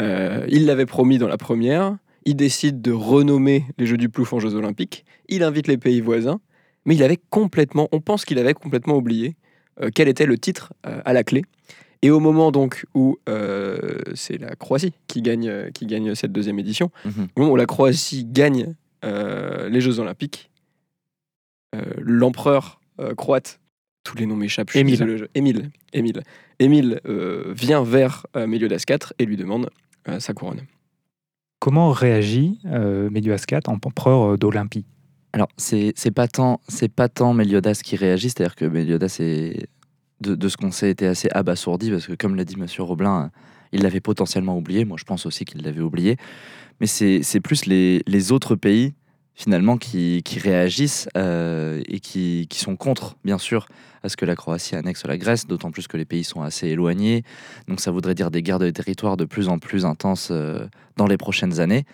Euh, 0.00 0.44
il 0.48 0.66
l'avait 0.66 0.86
promis 0.86 1.18
dans 1.18 1.28
la 1.28 1.36
première. 1.38 1.96
Il 2.24 2.36
décide 2.36 2.80
de 2.82 2.90
renommer 2.92 3.64
les 3.78 3.86
Jeux 3.86 3.96
du 3.96 4.08
Plouf 4.08 4.32
en 4.32 4.40
Jeux 4.40 4.54
Olympiques. 4.54 5.04
Il 5.28 5.42
invite 5.42 5.66
les 5.68 5.76
pays 5.78 6.00
voisins. 6.00 6.40
Mais 6.86 6.94
il 6.96 7.02
avait 7.02 7.18
complètement, 7.30 7.88
on 7.92 8.00
pense 8.00 8.24
qu'il 8.24 8.38
avait 8.38 8.54
complètement 8.54 8.96
oublié 8.96 9.36
euh, 9.80 9.88
quel 9.94 10.06
était 10.08 10.26
le 10.26 10.36
titre 10.36 10.72
euh, 10.86 11.00
à 11.04 11.12
la 11.12 11.24
clé. 11.24 11.42
Et 12.02 12.10
au 12.10 12.20
moment 12.20 12.50
donc 12.52 12.84
où 12.94 13.16
c'est 14.14 14.36
la 14.38 14.54
Croatie 14.56 14.92
qui 15.06 15.22
gagne, 15.22 15.70
qui 15.72 15.86
gagne 15.86 16.14
cette 16.14 16.32
deuxième 16.32 16.58
édition, 16.58 16.90
Mhm. 17.06 17.28
au 17.34 17.40
moment 17.40 17.52
où 17.52 17.56
la 17.56 17.64
Croatie 17.64 18.26
gagne 18.26 18.74
les 19.02 19.80
Jeux 19.80 20.00
Olympiques, 20.00 20.50
l'empereur 21.98 22.80
croate, 23.16 23.58
tous 24.04 24.16
les 24.18 24.26
noms 24.26 24.36
m'échappent, 24.36 24.76
Émile. 24.76 25.26
Émile, 25.34 25.70
Émile, 25.94 26.22
Émile 26.58 27.00
euh, 27.06 27.52
vient 27.56 27.82
vers 27.82 28.26
euh, 28.36 28.46
Méliodas 28.46 28.84
IV 28.88 29.12
et 29.18 29.24
lui 29.24 29.36
demande 29.36 29.70
sa 30.18 30.32
couronne. 30.34 30.60
Comment 31.58 31.92
réagit 31.92 32.60
euh, 32.66 33.08
Méliodas 33.10 33.44
IV, 33.50 33.60
empereur 33.66 34.32
euh, 34.32 34.36
d'Olympie? 34.36 34.84
Alors, 35.32 35.48
c'est 35.56 35.92
c'est 35.96 36.10
pas 36.10 36.28
tant, 36.28 36.60
c'est 36.68 36.88
pas 36.88 37.08
tant 37.08 37.32
Méliodas 37.32 37.80
qui 37.82 37.96
réagit, 37.96 38.28
c'est-à-dire 38.28 38.54
que 38.54 38.64
Méliodas 38.66 39.16
est, 39.20 39.66
de, 40.20 40.34
de 40.34 40.48
ce 40.48 40.56
qu'on 40.56 40.70
sait, 40.70 40.90
était 40.90 41.06
assez 41.06 41.28
abasourdi 41.32 41.90
parce 41.90 42.06
que, 42.06 42.12
comme 42.12 42.36
l'a 42.36 42.44
dit 42.44 42.56
Monsieur 42.56 42.82
Roblin, 42.82 43.30
il 43.72 43.82
l'avait 43.82 44.00
potentiellement 44.00 44.56
oublié. 44.56 44.84
Moi, 44.84 44.96
je 45.00 45.04
pense 45.04 45.26
aussi 45.26 45.44
qu'il 45.44 45.62
l'avait 45.62 45.80
oublié. 45.80 46.16
Mais 46.80 46.86
c'est 46.86 47.22
c'est 47.22 47.40
plus 47.40 47.66
les, 47.66 48.02
les 48.06 48.30
autres 48.30 48.56
pays 48.56 48.94
finalement 49.34 49.76
qui, 49.76 50.22
qui 50.24 50.38
réagissent 50.38 51.08
euh, 51.16 51.82
et 51.88 52.00
qui, 52.00 52.46
qui 52.48 52.58
sont 52.60 52.76
contre, 52.76 53.16
bien 53.24 53.38
sûr, 53.38 53.66
à 54.02 54.08
ce 54.08 54.16
que 54.16 54.24
la 54.24 54.36
Croatie 54.36 54.76
annexe 54.76 55.04
la 55.06 55.16
Grèce, 55.18 55.46
d'autant 55.46 55.70
plus 55.70 55.88
que 55.88 55.96
les 55.96 56.04
pays 56.04 56.24
sont 56.24 56.42
assez 56.42 56.68
éloignés. 56.68 57.24
Donc, 57.68 57.80
ça 57.80 57.90
voudrait 57.90 58.14
dire 58.14 58.30
des 58.30 58.42
guerres 58.42 58.58
de 58.58 58.70
territoire 58.70 59.16
de 59.16 59.24
plus 59.24 59.48
en 59.48 59.58
plus 59.58 59.84
intenses 59.86 60.28
euh, 60.30 60.66
dans 60.96 61.06
les 61.06 61.16
prochaines 61.16 61.58
années. 61.60 61.84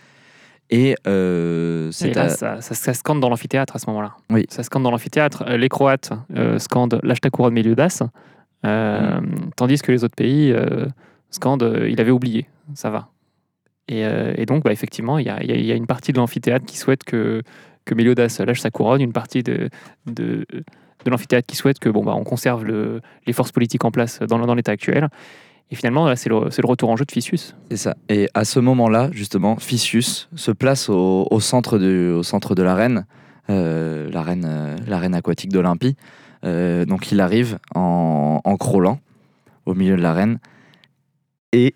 Et 0.73 0.95
euh, 1.07 1.89
Et 1.89 1.93
c'est 1.93 2.15
là, 2.15 2.23
à- 2.25 2.29
ça, 2.29 2.61
ça- 2.61 2.75
ça 2.75 2.95
scande 2.95 3.21
dans 3.21 3.29
l'amphithéâtre 3.29 3.75
à 3.75 3.79
ce 3.79 3.89
moment-là. 3.91 4.15
Oui. 4.31 4.45
Ça 4.51 4.63
scande 4.63 4.83
dans 4.85 4.91
l'amphithéâtre. 4.91 5.45
Les 5.45 5.69
Croates 5.69 6.13
scandent 6.59 7.01
lâche 7.03 7.21
ta 7.21 7.31
couronne 7.31 7.55
Méliodas, 7.55 8.03
euh, 8.67 9.21
tandis 9.57 9.79
que 9.81 9.91
les 9.91 10.05
autres 10.05 10.15
pays 10.15 10.55
scandent 11.31 11.87
il 11.89 12.01
avait 12.01 12.11
oublié, 12.13 12.47
ça 12.75 12.91
va. 12.91 13.09
Et, 13.91 14.05
euh, 14.05 14.33
et 14.37 14.47
donc, 14.47 14.63
bah, 14.63 14.73
effectivement, 14.73 15.19
il 15.19 15.27
y 15.27 15.29
a, 15.73 15.75
une 15.75 15.87
partie 15.89 16.13
de 16.13 16.19
l'amphithéâtre 16.19 16.65
qui 16.65 16.79
souhaite 16.79 17.03
que, 17.03 17.43
que 17.85 17.95
Méliodas 17.95 18.41
lâche 18.47 18.61
sa 18.61 18.71
couronne, 18.71 19.01
une 19.01 19.13
partie 19.13 19.43
de, 19.43 19.69
de, 20.07 20.47
de 21.05 21.11
l'amphithéâtre 21.11 21.47
qui 21.47 21.57
souhaite 21.57 21.81
que 21.81 21.89
bon, 21.89 22.05
bah, 22.05 22.15
on 22.15 22.23
conserve 22.23 22.65
le- 22.65 23.01
les 23.27 23.33
forces 23.33 23.51
politiques 23.51 23.85
en 23.85 23.91
place 23.91 24.21
dans, 24.21 24.55
l'état 24.55 24.71
actuel. 24.71 25.09
Et 25.73 25.75
finalement, 25.75 26.15
c'est 26.15 26.29
le, 26.29 26.37
retour 26.65 26.89
en 26.89 26.97
jeu 26.97 27.05
de 27.05 27.11
Ficius. 27.11 27.57
C'est 27.69 27.77
ça. 27.77 27.97
Et 28.09 28.29
à 28.33 28.45
ce 28.45 28.61
moment-là, 28.61 29.11
justement, 29.13 29.57
Ficius 29.57 30.29
se 30.37 30.53
place 30.53 30.89
au, 30.89 31.41
centre, 31.41 31.77
du, 31.79 32.11
au 32.11 32.23
centre 32.23 32.55
de 32.55 32.63
l'arène, 32.63 33.07
euh, 33.51 34.09
l'arène, 34.13 34.77
l'arène 34.87 35.17
aquatique 35.17 35.51
d'Olympie. 35.53 35.97
Euh, 36.45 36.85
donc 36.87 37.11
il 37.11 37.21
arrive 37.21 37.59
en, 37.75 38.41
en 38.45 38.57
crawlant 38.57 39.01
au 39.67 39.75
milieu 39.75 39.97
de 39.97 40.03
l'arène. 40.03 40.39
Et 41.53 41.75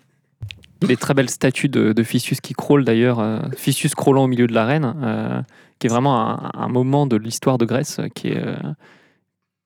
des 0.81 0.97
très 0.97 1.13
belles 1.13 1.29
statues 1.29 1.69
de, 1.69 1.93
de 1.93 2.03
qui 2.03 2.53
crawlent 2.53 2.83
d'ailleurs, 2.85 3.19
euh, 3.19 3.39
Ficius 3.55 3.93
au 3.97 4.27
milieu 4.27 4.47
de 4.47 4.53
l'arène, 4.53 4.93
euh, 5.01 5.41
qui 5.79 5.87
est 5.87 5.89
vraiment 5.89 6.55
un, 6.55 6.67
moment 6.67 7.07
de 7.07 7.15
l'histoire 7.15 7.57
de 7.57 7.65
Grèce 7.65 7.99
qui 8.13 8.29
est, 8.29 8.37
euh, 8.37 8.55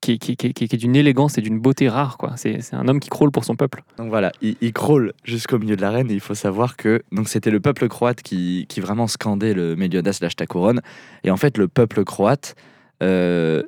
qui, 0.02 0.18
qui 0.18 0.32
est- 0.34 0.78
d'une 0.78 0.96
élégance 0.96 1.38
et 1.38 1.42
d'une 1.42 1.60
beauté 1.60 1.90
rare. 1.90 2.18
quoi. 2.18 2.34
C'est 2.38 2.74
un 2.74 2.88
homme 2.88 3.00
qui 3.00 3.10
crawl 3.10 3.32
pour 3.32 3.44
son 3.46 3.56
peuple. 3.56 3.84
donc 3.98 4.10
voilà, 4.10 4.32
il, 4.42 4.56
il 4.62 4.74
crawl 4.74 5.14
jusqu'au 5.24 5.60
milieu 5.60 5.76
de 5.76 5.82
l'arène. 5.82 6.10
Et 6.10 6.14
il 6.14 6.20
faut 6.20 6.36
savoir 6.36 6.78
que 6.78 7.02
donc 7.12 7.28
c'était 7.28 7.52
le 7.52 7.60
peuple 7.60 7.88
croate 7.88 8.22
qui, 8.22 8.66
qui 8.70 8.80
vraiment 8.80 9.08
scandait 9.08 9.54
le 9.54 9.76
Meliodas 9.76 10.20
lâche 10.22 10.36
ta 10.36 10.46
couronne. 10.46 10.82
Et 11.24 11.32
en 11.32 11.38
fait, 11.38 11.58
le 11.58 11.68
peuple 11.68 12.04
croate, 12.06 12.56
euh, 13.04 13.64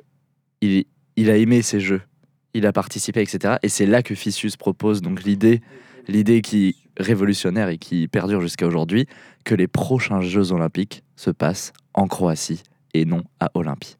il, 0.60 0.84
il 1.16 1.30
a 1.30 1.36
aimé 1.36 1.62
ces 1.62 1.80
jeux. 1.80 2.02
Il 2.54 2.66
a 2.66 2.72
participé, 2.72 3.22
etc. 3.22 3.54
Et 3.62 3.68
c'est 3.68 3.86
là 3.86 4.02
que 4.02 4.14
Ficius 4.14 4.56
propose 4.56 5.00
donc 5.00 5.22
l'idée, 5.22 5.62
l'idée 6.08 6.42
qui 6.42 6.76
révolutionnaire 6.98 7.68
et 7.68 7.78
qui 7.78 8.08
perdure 8.08 8.40
jusqu'à 8.40 8.66
aujourd'hui, 8.66 9.06
que 9.44 9.54
les 9.54 9.66
prochains 9.66 10.20
Jeux 10.20 10.52
Olympiques 10.52 11.02
se 11.16 11.30
passent 11.30 11.72
en 11.94 12.06
Croatie 12.06 12.62
et 12.94 13.04
non 13.04 13.24
à 13.40 13.50
Olympie. 13.54 13.96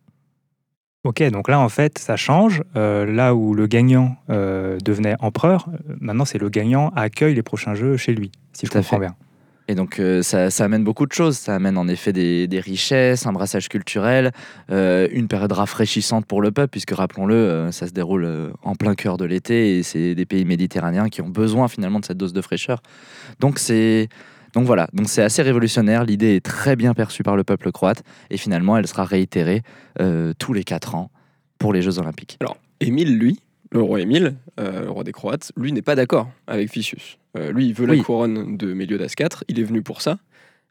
Ok, 1.05 1.21
donc 1.31 1.49
là 1.49 1.59
en 1.59 1.69
fait 1.69 1.99
ça 1.99 2.17
change. 2.17 2.63
Euh, 2.77 3.05
là 3.05 3.35
où 3.35 3.55
le 3.55 3.67
gagnant 3.67 4.17
euh, 4.31 4.79
devenait 4.85 5.17
empereur, 5.19 5.67
euh, 5.69 5.97
maintenant 6.01 6.25
c'est 6.25 6.39
le 6.39 6.49
gagnant 6.49 6.91
accueille 6.95 7.35
les 7.35 7.43
prochains 7.43 7.75
jeux 7.75 7.97
chez 7.97 8.15
lui, 8.15 8.31
si 8.53 8.67
je 8.67 8.71
Tout 8.71 8.79
à 8.79 8.83
comprends 8.83 8.97
fait. 8.99 9.07
bien. 9.07 9.17
Et 9.69 9.75
donc 9.75 9.99
euh, 9.99 10.23
ça, 10.23 10.49
amène 10.65 10.85
beaucoup 10.85 11.07
de 11.07 11.13
choses. 11.13 11.37
Ça 11.37 11.55
amène 11.55 11.79
en 11.79 11.89
effet 11.89 12.13
des, 12.13 12.61
richesses, 12.61 13.27
un 13.27 13.33
brassage 13.33 13.69
culturel, 13.69 14.33
euh, 14.71 15.09
une 15.13 15.29
période 15.29 15.53
rafraîchissante 15.53 16.27
pour 16.27 16.43
le 16.43 16.51
peuple, 16.51 16.71
puisque 16.71 16.93
rappelons-le, 16.93 17.35
euh, 17.35 17.73
ça 17.73 17.87
se 17.87 17.93
déroule 17.93 18.53
en 18.63 18.75
plein 18.75 18.95
cœur 18.95 19.17
de 19.17 19.25
l'été 19.25 19.79
et 19.79 19.83
c'est 19.83 20.15
des 20.15 20.27
pays 20.27 20.45
méditerranéens 20.45 21.09
qui 21.09 21.23
ont 21.23 21.29
besoin 21.29 21.69
finalement 21.69 22.01
de 22.01 22.05
cette 22.05 22.19
dose 22.19 22.33
de 22.33 22.43
fraîcheur. 22.43 22.83
Donc 23.41 23.59
c'est 23.59 24.09
donc 24.53 24.67
voilà, 24.67 24.87
donc 24.93 25.09
c'est 25.09 25.23
assez 25.23 25.41
révolutionnaire. 25.43 26.05
L'idée 26.05 26.37
est 26.37 26.45
très 26.45 26.77
bien 26.77 26.93
perçue 26.93 27.23
par 27.23 27.37
le 27.37 27.45
peuple 27.45 27.73
croate 27.73 28.03
et 28.29 28.37
finalement 28.37 28.77
elle 28.77 28.87
sera 28.87 29.05
réitérée 29.05 29.63
tous 30.39 30.53
les 30.53 30.65
quatre 30.65 30.95
ans 30.95 31.11
pour 31.59 31.73
les 31.73 31.81
Jeux 31.81 31.99
Olympiques. 31.99 32.39
Émile, 32.81 33.17
lui, 33.17 33.39
le 33.73 33.83
roi 33.83 34.01
Émile, 34.01 34.35
euh, 34.61 34.83
le 34.85 34.91
roi 34.91 35.03
des 35.05 35.13
Croates, 35.13 35.53
lui 35.57 35.73
n'est 35.73 35.83
pas 35.83 35.95
d'accord 35.95 36.29
avec 36.47 36.71
Ficius. 36.71 37.19
Euh, 37.37 37.51
lui, 37.53 37.67
il 37.69 37.75
veut 37.75 37.89
Oui. 37.89 37.99
la 37.99 38.05
couronne 38.05 38.57
de 38.57 38.73
Méliodas 38.73 39.13
IV, 39.19 39.29
il 39.49 39.59
est 39.59 39.65
venu 39.65 39.83
pour 39.83 40.03
ça. 40.03 40.19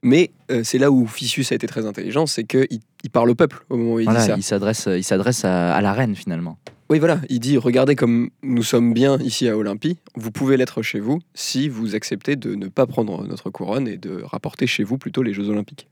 Mais 0.04 0.32
euh, 0.50 0.62
c'est 0.64 0.78
là 0.80 0.90
où 0.92 1.06
Ficius 1.06 1.52
a 1.52 1.56
été 1.56 1.68
très 1.68 1.86
intelligent, 1.86 2.26
c'est 2.26 2.44
qu'il 2.44 2.80
il 3.04 3.10
parle 3.12 3.30
au 3.30 3.36
peuple 3.36 3.64
au 3.70 3.78
moment 3.78 3.94
où 3.94 4.00
il 4.00 4.08
dit 4.08 4.16
ça. 4.16 4.36
Il 4.36 4.44
s'adresse, 4.44 4.88
il 4.88 5.04
s'adresse 5.04 5.46
à, 5.46 5.74
à 5.76 5.82
la 5.82 5.94
reine 5.94 6.16
finalement. 6.16 6.58
Oui, 6.90 7.00
voilà, 7.00 7.22
il 7.30 7.40
dit 7.40 7.58
regardez 7.58 7.96
comme 7.96 8.32
nous 8.44 8.64
sommes 8.64 8.94
bien 8.94 9.18
ici 9.20 9.48
à 9.48 9.56
Olympie, 9.58 9.98
vous 10.16 10.32
pouvez 10.32 10.58
l'être 10.58 10.82
chez 10.82 11.00
vous 11.00 11.20
si 11.36 11.70
vous 11.70 11.96
acceptez 11.96 12.36
de 12.36 12.56
ne 12.56 12.68
pas 12.68 12.86
prendre 12.88 13.26
notre 13.28 13.50
couronne 13.50 13.88
et 13.88 13.98
de 13.98 14.22
rapporter 14.24 14.66
chez 14.68 14.84
vous 14.84 14.98
plutôt 14.98 15.22
les 15.24 15.34
Jeux 15.34 15.50
Olympiques. 15.50 15.88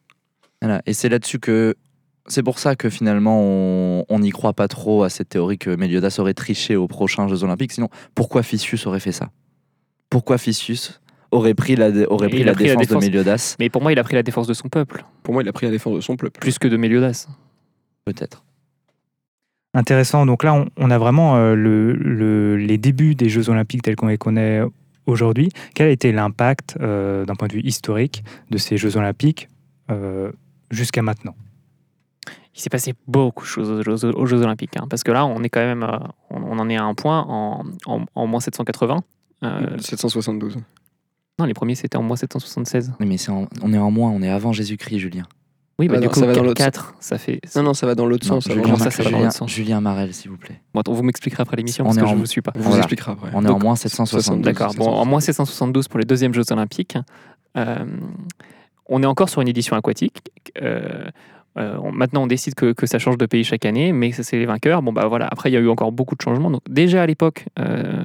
Voilà. 0.62 0.82
Et 0.86 0.94
c'est 0.94 1.10
là-dessus 1.10 1.40
que. 1.40 1.76
C'est 2.30 2.44
pour 2.44 2.60
ça 2.60 2.76
que 2.76 2.90
finalement 2.90 3.42
on 4.08 4.20
n'y 4.20 4.30
croit 4.30 4.54
pas 4.54 4.68
trop 4.68 5.04
à 5.04 5.10
cette 5.10 5.30
théorie 5.30 5.58
que 5.58 5.76
Méliodas 5.76 6.16
aurait 6.20 6.34
triché 6.34 6.76
aux 6.76 6.88
prochains 6.88 7.28
Jeux 7.28 7.44
Olympiques. 7.44 7.72
Sinon, 7.72 7.90
pourquoi 8.16 8.44
Ficius 8.44 8.86
aurait 8.88 9.00
fait 9.00 9.12
ça? 9.12 9.30
Pourquoi 10.10 10.38
Ficius 10.38 11.02
aurait 11.32 11.54
pris 11.54 11.76
la, 11.76 11.90
aurait 12.10 12.30
pris 12.30 12.44
la 12.44 12.54
défense, 12.56 12.88
de 12.88 12.96
Méliodas 12.98 13.56
Mais 13.60 13.70
pour 13.70 13.82
moi, 13.82 13.92
il 13.92 14.00
a 14.00 14.04
pris 14.04 14.16
la 14.16 14.24
défense 14.24 14.48
de 14.48 14.54
son 14.54 14.68
peuple, 14.70 15.04
Pour 15.24 15.34
moi, 15.34 15.44
il 15.44 15.50
a 15.50 15.54
pris 15.54 15.66
la 15.68 15.72
défense 15.72 15.96
de 15.96 16.02
son 16.02 16.16
peuple. 16.18 16.40
plus 16.40 16.58
que 16.58 16.68
de 16.68 16.78
Méliodas. 16.78 17.28
Peut-être. 18.06 18.44
Intéressant, 19.76 20.26
donc 20.26 20.44
là 20.44 20.54
on, 20.56 20.66
on 20.78 20.90
a 20.90 20.98
vraiment 20.98 21.36
euh, 21.38 21.54
le- 21.54 21.94
le- 21.94 22.58
les 22.58 22.80
débuts 22.80 23.14
des 23.14 23.30
Jeux 23.30 23.50
Olympiques 23.52 23.84
tels 23.84 23.96
qu'on 23.96 24.08
les 24.08 24.18
connaît 24.18 24.62
aujourd'hui. 25.06 25.50
Quel 25.76 25.88
a 25.88 25.92
été 25.92 26.12
l'impact 26.12 26.78
euh, 26.82 27.24
d'un 27.26 27.36
point 27.36 27.48
de 27.48 27.54
vue 27.54 27.62
historique 27.62 28.24
de 28.50 28.58
ces 28.58 28.78
Jeux 28.78 28.98
Olympiques 28.98 29.48
euh, 29.92 30.32
jusqu'à 30.72 31.04
maintenant? 31.04 31.36
Il 32.56 32.62
s'est 32.62 32.70
passé 32.70 32.94
beaucoup 33.08 33.44
de 33.44 33.50
choses 33.50 33.70
aux 33.70 33.82
Jeux, 33.84 34.14
aux 34.16 34.26
Jeux 34.26 34.42
Olympiques. 34.42 34.76
hein, 34.78 34.86
parce 34.90 35.04
que 35.04 35.12
là, 35.12 35.26
on 35.26 35.42
est 35.44 35.50
quand 35.50 35.62
même, 35.62 35.84
euh, 35.84 35.98
on, 36.30 36.42
on 36.44 36.60
en 36.60 36.70
est 36.70 36.78
à 36.78 36.84
un 36.84 36.94
point 36.94 37.22
en, 37.28 37.64
en, 37.86 38.02
en 38.16 38.28
moins 38.28 38.40
780. 38.42 38.98
Euh, 39.44 39.78
772. 39.80 40.58
non, 41.40 41.46
les 41.46 41.54
premiers, 41.54 41.76
c'était 41.76 41.98
en 41.98 42.04
moins 42.04 42.18
776. 42.18 42.94
Oui, 43.00 43.06
mais 43.06 43.18
c'est 43.18 43.32
en- 43.32 43.48
on 43.62 43.72
est 43.74 43.78
en 43.78 43.92
moins, 43.92 44.10
on 44.12 44.22
est 44.22 44.30
avant 44.30 44.52
Jésus-Christ, 44.52 45.00
Julien. 45.00 45.24
Oui, 45.78 45.88
mais 45.88 45.94
va 45.96 46.02
du 46.02 46.10
coup, 46.10 46.20
ça 46.20 46.26
va 46.26 46.34
dans 46.34 46.44
l'autre 46.44 46.56
4, 46.62 46.96
ça 47.00 47.18
fait. 47.18 47.40
Non, 47.56 47.64
non, 47.64 47.74
ça 47.74 47.86
va 47.88 47.96
dans 47.96 48.06
l'autre 48.06 48.28
sens. 48.28 48.44
Julien, 48.52 48.76
ça, 48.76 48.92
ça 48.92 49.02
va 49.04 49.12
dans 49.12 49.32
sens 49.32 49.50
Julien 49.50 49.80
Marel, 49.80 50.14
s'il 50.14 50.30
vous 50.30 50.36
plaît. 50.36 50.60
Bon, 50.74 50.82
attends, 50.82 50.92
vous 50.92 51.04
m'expliquerez 51.04 51.42
après 51.42 51.56
l'émission 51.56 51.86
On 51.86 51.88
parce 51.88 51.98
est 51.98 52.02
que 52.02 52.06
en- 52.06 52.10
je 52.10 52.16
ne 52.16 52.20
vous 52.20 52.26
suis 52.26 52.42
pas. 52.42 52.52
On 52.56 52.60
vous 52.60 52.64
Voilà. 52.66 52.80
expliquera 52.80 53.14
après. 53.14 53.30
On 53.34 53.42
est 53.44 53.48
Donc, 53.48 53.56
en 53.56 53.64
moins 53.64 53.76
772. 53.78 54.44
D'accord. 54.44 54.74
Bon, 54.76 54.88
en 54.90 55.06
moins 55.06 55.22
772 55.22 55.88
pour 55.88 56.00
les 56.00 56.06
deuxièmes 56.06 56.34
Jeux 56.34 56.52
Olympiques. 56.52 56.98
Euh, 57.56 57.78
on 58.88 59.02
est 59.02 59.06
encore 59.06 59.30
sur 59.30 59.40
une 59.42 59.48
édition 59.48 59.78
aquatique. 59.78 60.22
Euh, 60.62 61.10
euh, 61.60 61.92
maintenant, 61.92 62.24
on 62.24 62.28
décide 62.28 62.56
que, 62.56 62.74
ça 62.86 63.00
change 63.00 63.18
de 63.18 63.26
pays 63.26 63.44
chaque 63.44 63.66
année, 63.66 63.92
mais 63.92 64.12
c'est 64.12 64.38
les 64.38 64.46
vainqueurs. 64.46 64.82
Bon, 64.82 64.94
bah 64.94 65.08
voilà. 65.08 65.28
Après, 65.30 65.50
il 65.50 65.54
y 65.54 65.58
a 65.58 65.60
eu 65.60 65.70
encore 65.70 65.92
beaucoup 65.92 66.16
de 66.16 66.22
changements. 66.22 66.50
Donc, 66.50 66.62
déjà 66.70 67.04
à 67.04 67.06
l'époque, 67.06 67.46
euh, 67.60 68.04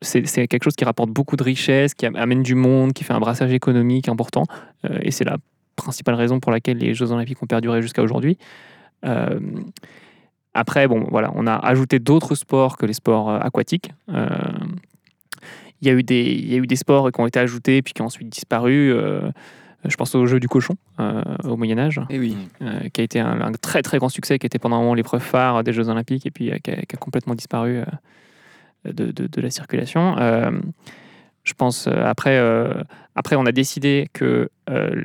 c'est 0.00 0.22
quelque 0.48 0.64
chose 0.64 0.76
qui 0.76 0.84
rapporte 0.84 1.10
beaucoup 1.10 1.36
de 1.36 1.42
richesses, 1.42 1.94
qui 1.94 2.06
am- 2.06 2.16
amène 2.16 2.42
du 2.42 2.54
monde, 2.54 2.92
qui 2.92 3.04
fait 3.04 3.12
un 3.12 3.20
brassage 3.20 3.52
économique 3.52 4.08
important. 4.08 4.44
Euh, 4.84 4.98
et 5.02 5.10
c'est 5.10 5.24
la 5.24 5.36
principale 5.76 6.14
raison 6.14 6.40
pour 6.40 6.52
laquelle 6.52 6.78
les 6.78 6.94
Jeux 6.94 7.12
Olympiques 7.12 7.42
ont 7.42 7.46
perduré 7.46 7.82
jusqu'à 7.82 8.02
aujourd'hui. 8.02 8.38
Après, 10.54 10.88
bon, 10.88 11.06
voilà, 11.10 11.30
on 11.34 11.46
a 11.46 11.56
ajouté 11.56 11.98
d'autres 11.98 12.34
sports 12.36 12.78
que 12.78 12.86
les 12.86 12.94
sports 12.94 13.28
aquatiques. 13.28 13.90
Il 14.08 15.88
y, 15.88 15.90
a 15.90 15.92
eu 15.92 16.02
des, 16.02 16.22
il 16.22 16.50
y 16.50 16.54
a 16.54 16.58
eu 16.58 16.66
des 16.66 16.76
sports 16.76 17.12
qui 17.12 17.20
ont 17.20 17.26
été 17.26 17.38
ajoutés 17.38 17.82
puis 17.82 17.92
qui 17.92 18.00
ont 18.00 18.06
ensuite 18.06 18.30
disparu. 18.30 18.94
Je 19.86 19.96
pense 19.96 20.14
au 20.14 20.26
jeu 20.26 20.40
du 20.40 20.48
cochon 20.48 20.76
euh, 21.00 21.22
au 21.44 21.56
Moyen 21.56 21.78
Âge, 21.78 22.00
Eh 22.10 22.18
oui. 22.18 22.36
euh, 22.62 22.88
qui 22.92 23.00
a 23.00 23.04
été 23.04 23.20
un, 23.20 23.40
un 23.40 23.52
très 23.52 23.82
très 23.82 23.98
grand 23.98 24.08
succès, 24.08 24.38
qui 24.38 24.46
était 24.46 24.58
pendant 24.58 24.76
un 24.76 24.80
moment 24.80 24.94
l'épreuve 24.94 25.20
phare 25.22 25.62
des 25.64 25.72
Jeux 25.72 25.88
Olympiques 25.88 26.26
et 26.26 26.30
puis 26.30 26.50
euh, 26.50 26.56
qui, 26.62 26.70
a, 26.70 26.76
qui 26.76 26.94
a 26.94 26.98
complètement 26.98 27.34
disparu 27.34 27.80
de, 28.84 29.12
de- 29.12 29.26
de 29.26 29.40
la 29.40 29.50
circulation. 29.50 30.16
Je 31.44 31.52
pense 31.52 31.86
après, 31.88 32.38
après 33.14 33.36
on 33.36 33.44
a 33.44 33.52
décidé 33.52 34.08
que 34.14 34.48
euh, 34.70 35.04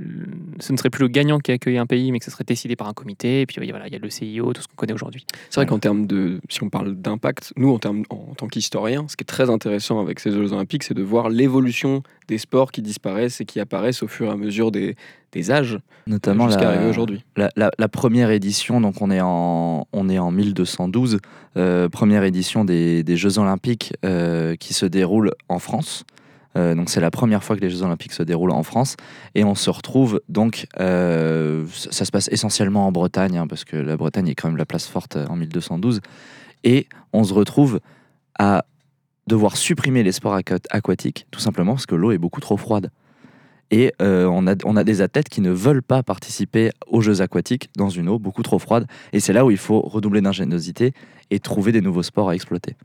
ce 0.59 0.71
ne 0.71 0.77
serait 0.77 0.89
plus 0.89 1.01
le 1.03 1.07
gagnant 1.09 1.39
qui 1.39 1.51
accueillait 1.51 1.77
un 1.79 1.85
pays, 1.85 2.11
mais 2.11 2.19
que 2.19 2.25
ce 2.25 2.31
serait 2.31 2.43
décidé 2.45 2.75
par 2.75 2.87
un 2.87 2.93
comité. 2.93 3.41
Et 3.41 3.45
puis 3.45 3.55
voilà, 3.69 3.87
il 3.87 3.93
y 3.93 3.95
a 3.95 3.99
le 3.99 4.09
CIO, 4.09 4.53
tout 4.53 4.61
ce 4.61 4.67
qu'on 4.67 4.75
connaît 4.75 4.93
aujourd'hui. 4.93 5.25
C'est 5.49 5.59
vrai 5.59 5.65
qu'en 5.65 5.79
termes 5.79 6.07
de, 6.07 6.39
si 6.49 6.63
on 6.63 6.69
parle 6.69 6.95
d'impact, 6.95 7.53
nous 7.57 7.69
en, 7.73 7.79
termes, 7.79 8.03
en, 8.09 8.33
tant 8.37 8.47
qu'historiens, 8.47 9.05
ce 9.07 9.15
qui 9.17 9.23
est 9.23 9.25
très 9.25 9.49
intéressant 9.49 9.99
avec 9.99 10.19
ces 10.19 10.31
Jeux 10.31 10.53
Olympiques, 10.53 10.83
c'est 10.83 10.93
de 10.93 11.03
voir 11.03 11.29
l'évolution 11.29 12.03
des 12.27 12.37
sports 12.37 12.71
qui 12.71 12.81
disparaissent 12.81 13.41
et 13.41 13.45
qui 13.45 13.59
apparaissent 13.59 14.03
au 14.03 14.07
fur 14.07 14.27
et 14.27 14.31
à 14.31 14.35
mesure 14.37 14.71
des, 14.71 14.95
des 15.31 15.51
âges 15.51 15.77
Notamment 16.07 16.47
jusqu'à 16.47 16.69
arriver 16.69 16.87
aujourd'hui. 16.89 17.23
la, 17.35 17.49
la- 17.55 17.71
la 17.77 17.87
première 17.87 18.31
édition, 18.31 18.79
donc 18.81 19.01
on 19.01 19.11
est 19.11 19.21
en, 19.21 19.87
on 19.93 20.09
est 20.09 20.19
en 20.19 20.31
1212, 20.31 21.19
euh, 21.57 21.89
première 21.89 22.23
édition 22.23 22.65
des, 22.65 23.03
des 23.03 23.17
Jeux 23.17 23.39
Olympiques 23.39 23.93
euh, 24.05 24.55
qui 24.55 24.73
se 24.73 24.85
déroule 24.85 25.33
en 25.49 25.59
France. 25.59 26.03
Euh, 26.55 26.73
donc 26.73 26.89
c'est 26.89 27.01
la 27.01 27.11
première 27.11 27.43
fois 27.43 27.55
que 27.55 27.61
les 27.61 27.69
Jeux 27.69 27.83
Olympiques 27.83 28.13
se 28.13 28.23
déroulent 28.23 28.51
en 28.51 28.63
France 28.63 28.95
et 29.35 29.43
on 29.43 29.53
se 29.53 29.69
retrouve 29.69 30.19
donc 30.29 30.65
euh, 30.79 31.65
ça, 31.75 32.05
se 32.05 32.11
passe 32.11 32.27
essentiellement 32.31 32.87
en 32.87 32.91
Bretagne 32.91 33.37
hein, 33.37 33.45
parce 33.47 33.65
que 33.65 33.77
la 33.77 33.97
Bretagne 33.97 34.29
est 34.29 34.35
quand 34.35 34.47
même 34.47 34.57
la 34.57 34.65
place 34.65 34.87
forte 34.87 35.15
euh, 35.15 35.27
en 35.27 35.35
1212 35.35 36.01
et 36.63 36.87
on 37.13 37.23
se 37.23 37.33
retrouve 37.33 37.79
à 38.39 38.65
devoir 39.27 39.57
supprimer 39.57 40.01
les 40.01 40.11
sports 40.11 40.35
aqua- 40.35 40.65
aquatiques 40.71 41.27
tout 41.29 41.39
simplement 41.39 41.73
parce 41.73 41.85
que 41.85 41.95
l'eau 41.95 42.11
est 42.11 42.17
beaucoup 42.17 42.41
trop 42.41 42.57
froide 42.57 42.89
et 43.71 43.93
on, 43.99 44.47
a, 44.47 44.55
on 44.65 44.75
a 44.77 44.83
des 44.83 45.03
athlètes 45.03 45.29
qui 45.29 45.41
ne 45.41 45.51
veulent 45.51 45.83
pas 45.83 46.01
participer 46.01 46.71
aux 46.87 47.01
Jeux 47.01 47.21
aquatiques 47.21 47.69
dans 47.77 47.89
une 47.89 48.09
eau 48.09 48.17
beaucoup 48.17 48.41
trop 48.41 48.57
froide. 48.57 48.87
Et 49.13 49.19
c'est 49.19 49.31
là 49.31 49.45
où 49.45 49.51
il 49.51 49.57
faut 49.57 49.79
redoubler 49.81 50.21
d'ingéniosité 50.21 50.91
et 51.29 51.39
trouver 51.39 51.71
des 51.71 51.81
nouveaux 51.81 52.01
sports 52.01 52.29
à 52.29 52.33
exploiter. 52.33 52.75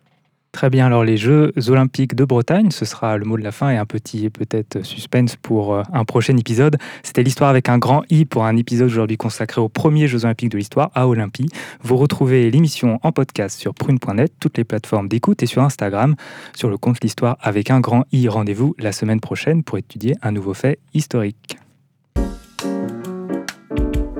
Très 0.54 0.70
bien, 0.70 0.86
alors 0.86 1.02
les 1.02 1.16
Jeux 1.16 1.52
olympiques 1.66 2.14
de 2.14 2.24
Bretagne, 2.24 2.70
ce 2.70 2.84
sera 2.84 3.18
le 3.18 3.24
mot 3.24 3.36
de 3.36 3.42
la 3.42 3.50
fin 3.50 3.70
et 3.70 3.76
un 3.76 3.86
petit 3.86 4.30
peut-être 4.30 4.86
suspense 4.86 5.34
pour 5.34 5.74
euh, 5.74 5.82
un 5.92 6.04
prochain 6.04 6.36
épisode. 6.36 6.76
C'était 7.02 7.24
l'histoire 7.24 7.50
avec 7.50 7.68
un 7.68 7.76
grand 7.76 8.04
I 8.08 8.24
pour 8.24 8.44
un 8.44 8.56
épisode 8.56 8.86
aujourd'hui 8.86 9.16
consacré 9.16 9.60
aux 9.60 9.68
premiers 9.68 10.06
Jeux 10.06 10.24
olympiques 10.24 10.50
de 10.50 10.56
l'histoire 10.56 10.92
à 10.94 11.08
Olympie. 11.08 11.48
Vous 11.82 11.96
retrouvez 11.96 12.52
l'émission 12.52 13.00
en 13.02 13.10
podcast 13.10 13.58
sur 13.58 13.74
prune.net, 13.74 14.32
toutes 14.38 14.56
les 14.56 14.62
plateformes 14.62 15.08
d'écoute 15.08 15.42
et 15.42 15.46
sur 15.46 15.60
Instagram 15.60 16.14
sur 16.54 16.70
le 16.70 16.78
compte 16.78 17.02
l'histoire 17.02 17.36
avec 17.40 17.72
un 17.72 17.80
grand 17.80 18.04
I. 18.12 18.28
Rendez-vous 18.28 18.76
la 18.78 18.92
semaine 18.92 19.20
prochaine 19.20 19.64
pour 19.64 19.78
étudier 19.78 20.14
un 20.22 20.30
nouveau 20.30 20.54
fait 20.54 20.78
historique. 20.94 21.58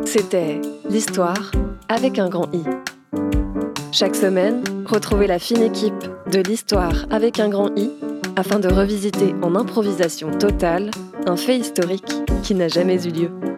C'était 0.05 0.61
l'histoire 0.91 1.53
avec 1.89 2.19
un 2.19 2.29
grand 2.29 2.53
I. 2.53 2.65
Chaque 3.95 4.17
semaine, 4.17 4.65
retrouvez 4.87 5.29
la 5.29 5.39
fine 5.39 5.63
équipe 5.63 5.95
de 6.29 6.41
l'histoire 6.41 7.07
avec 7.13 7.39
un 7.39 7.49
grand 7.49 7.71
I 7.79 7.93
afin 8.35 8.59
de 8.59 8.67
revisiter 8.67 9.37
en 9.41 9.55
improvisation 9.55 10.33
totale 10.33 10.91
un 11.27 11.37
fait 11.37 11.59
historique 11.59 12.13
qui 12.43 12.57
n'a 12.57 12.67
jamais 12.67 13.07
eu 13.07 13.13
lieu. 13.13 13.54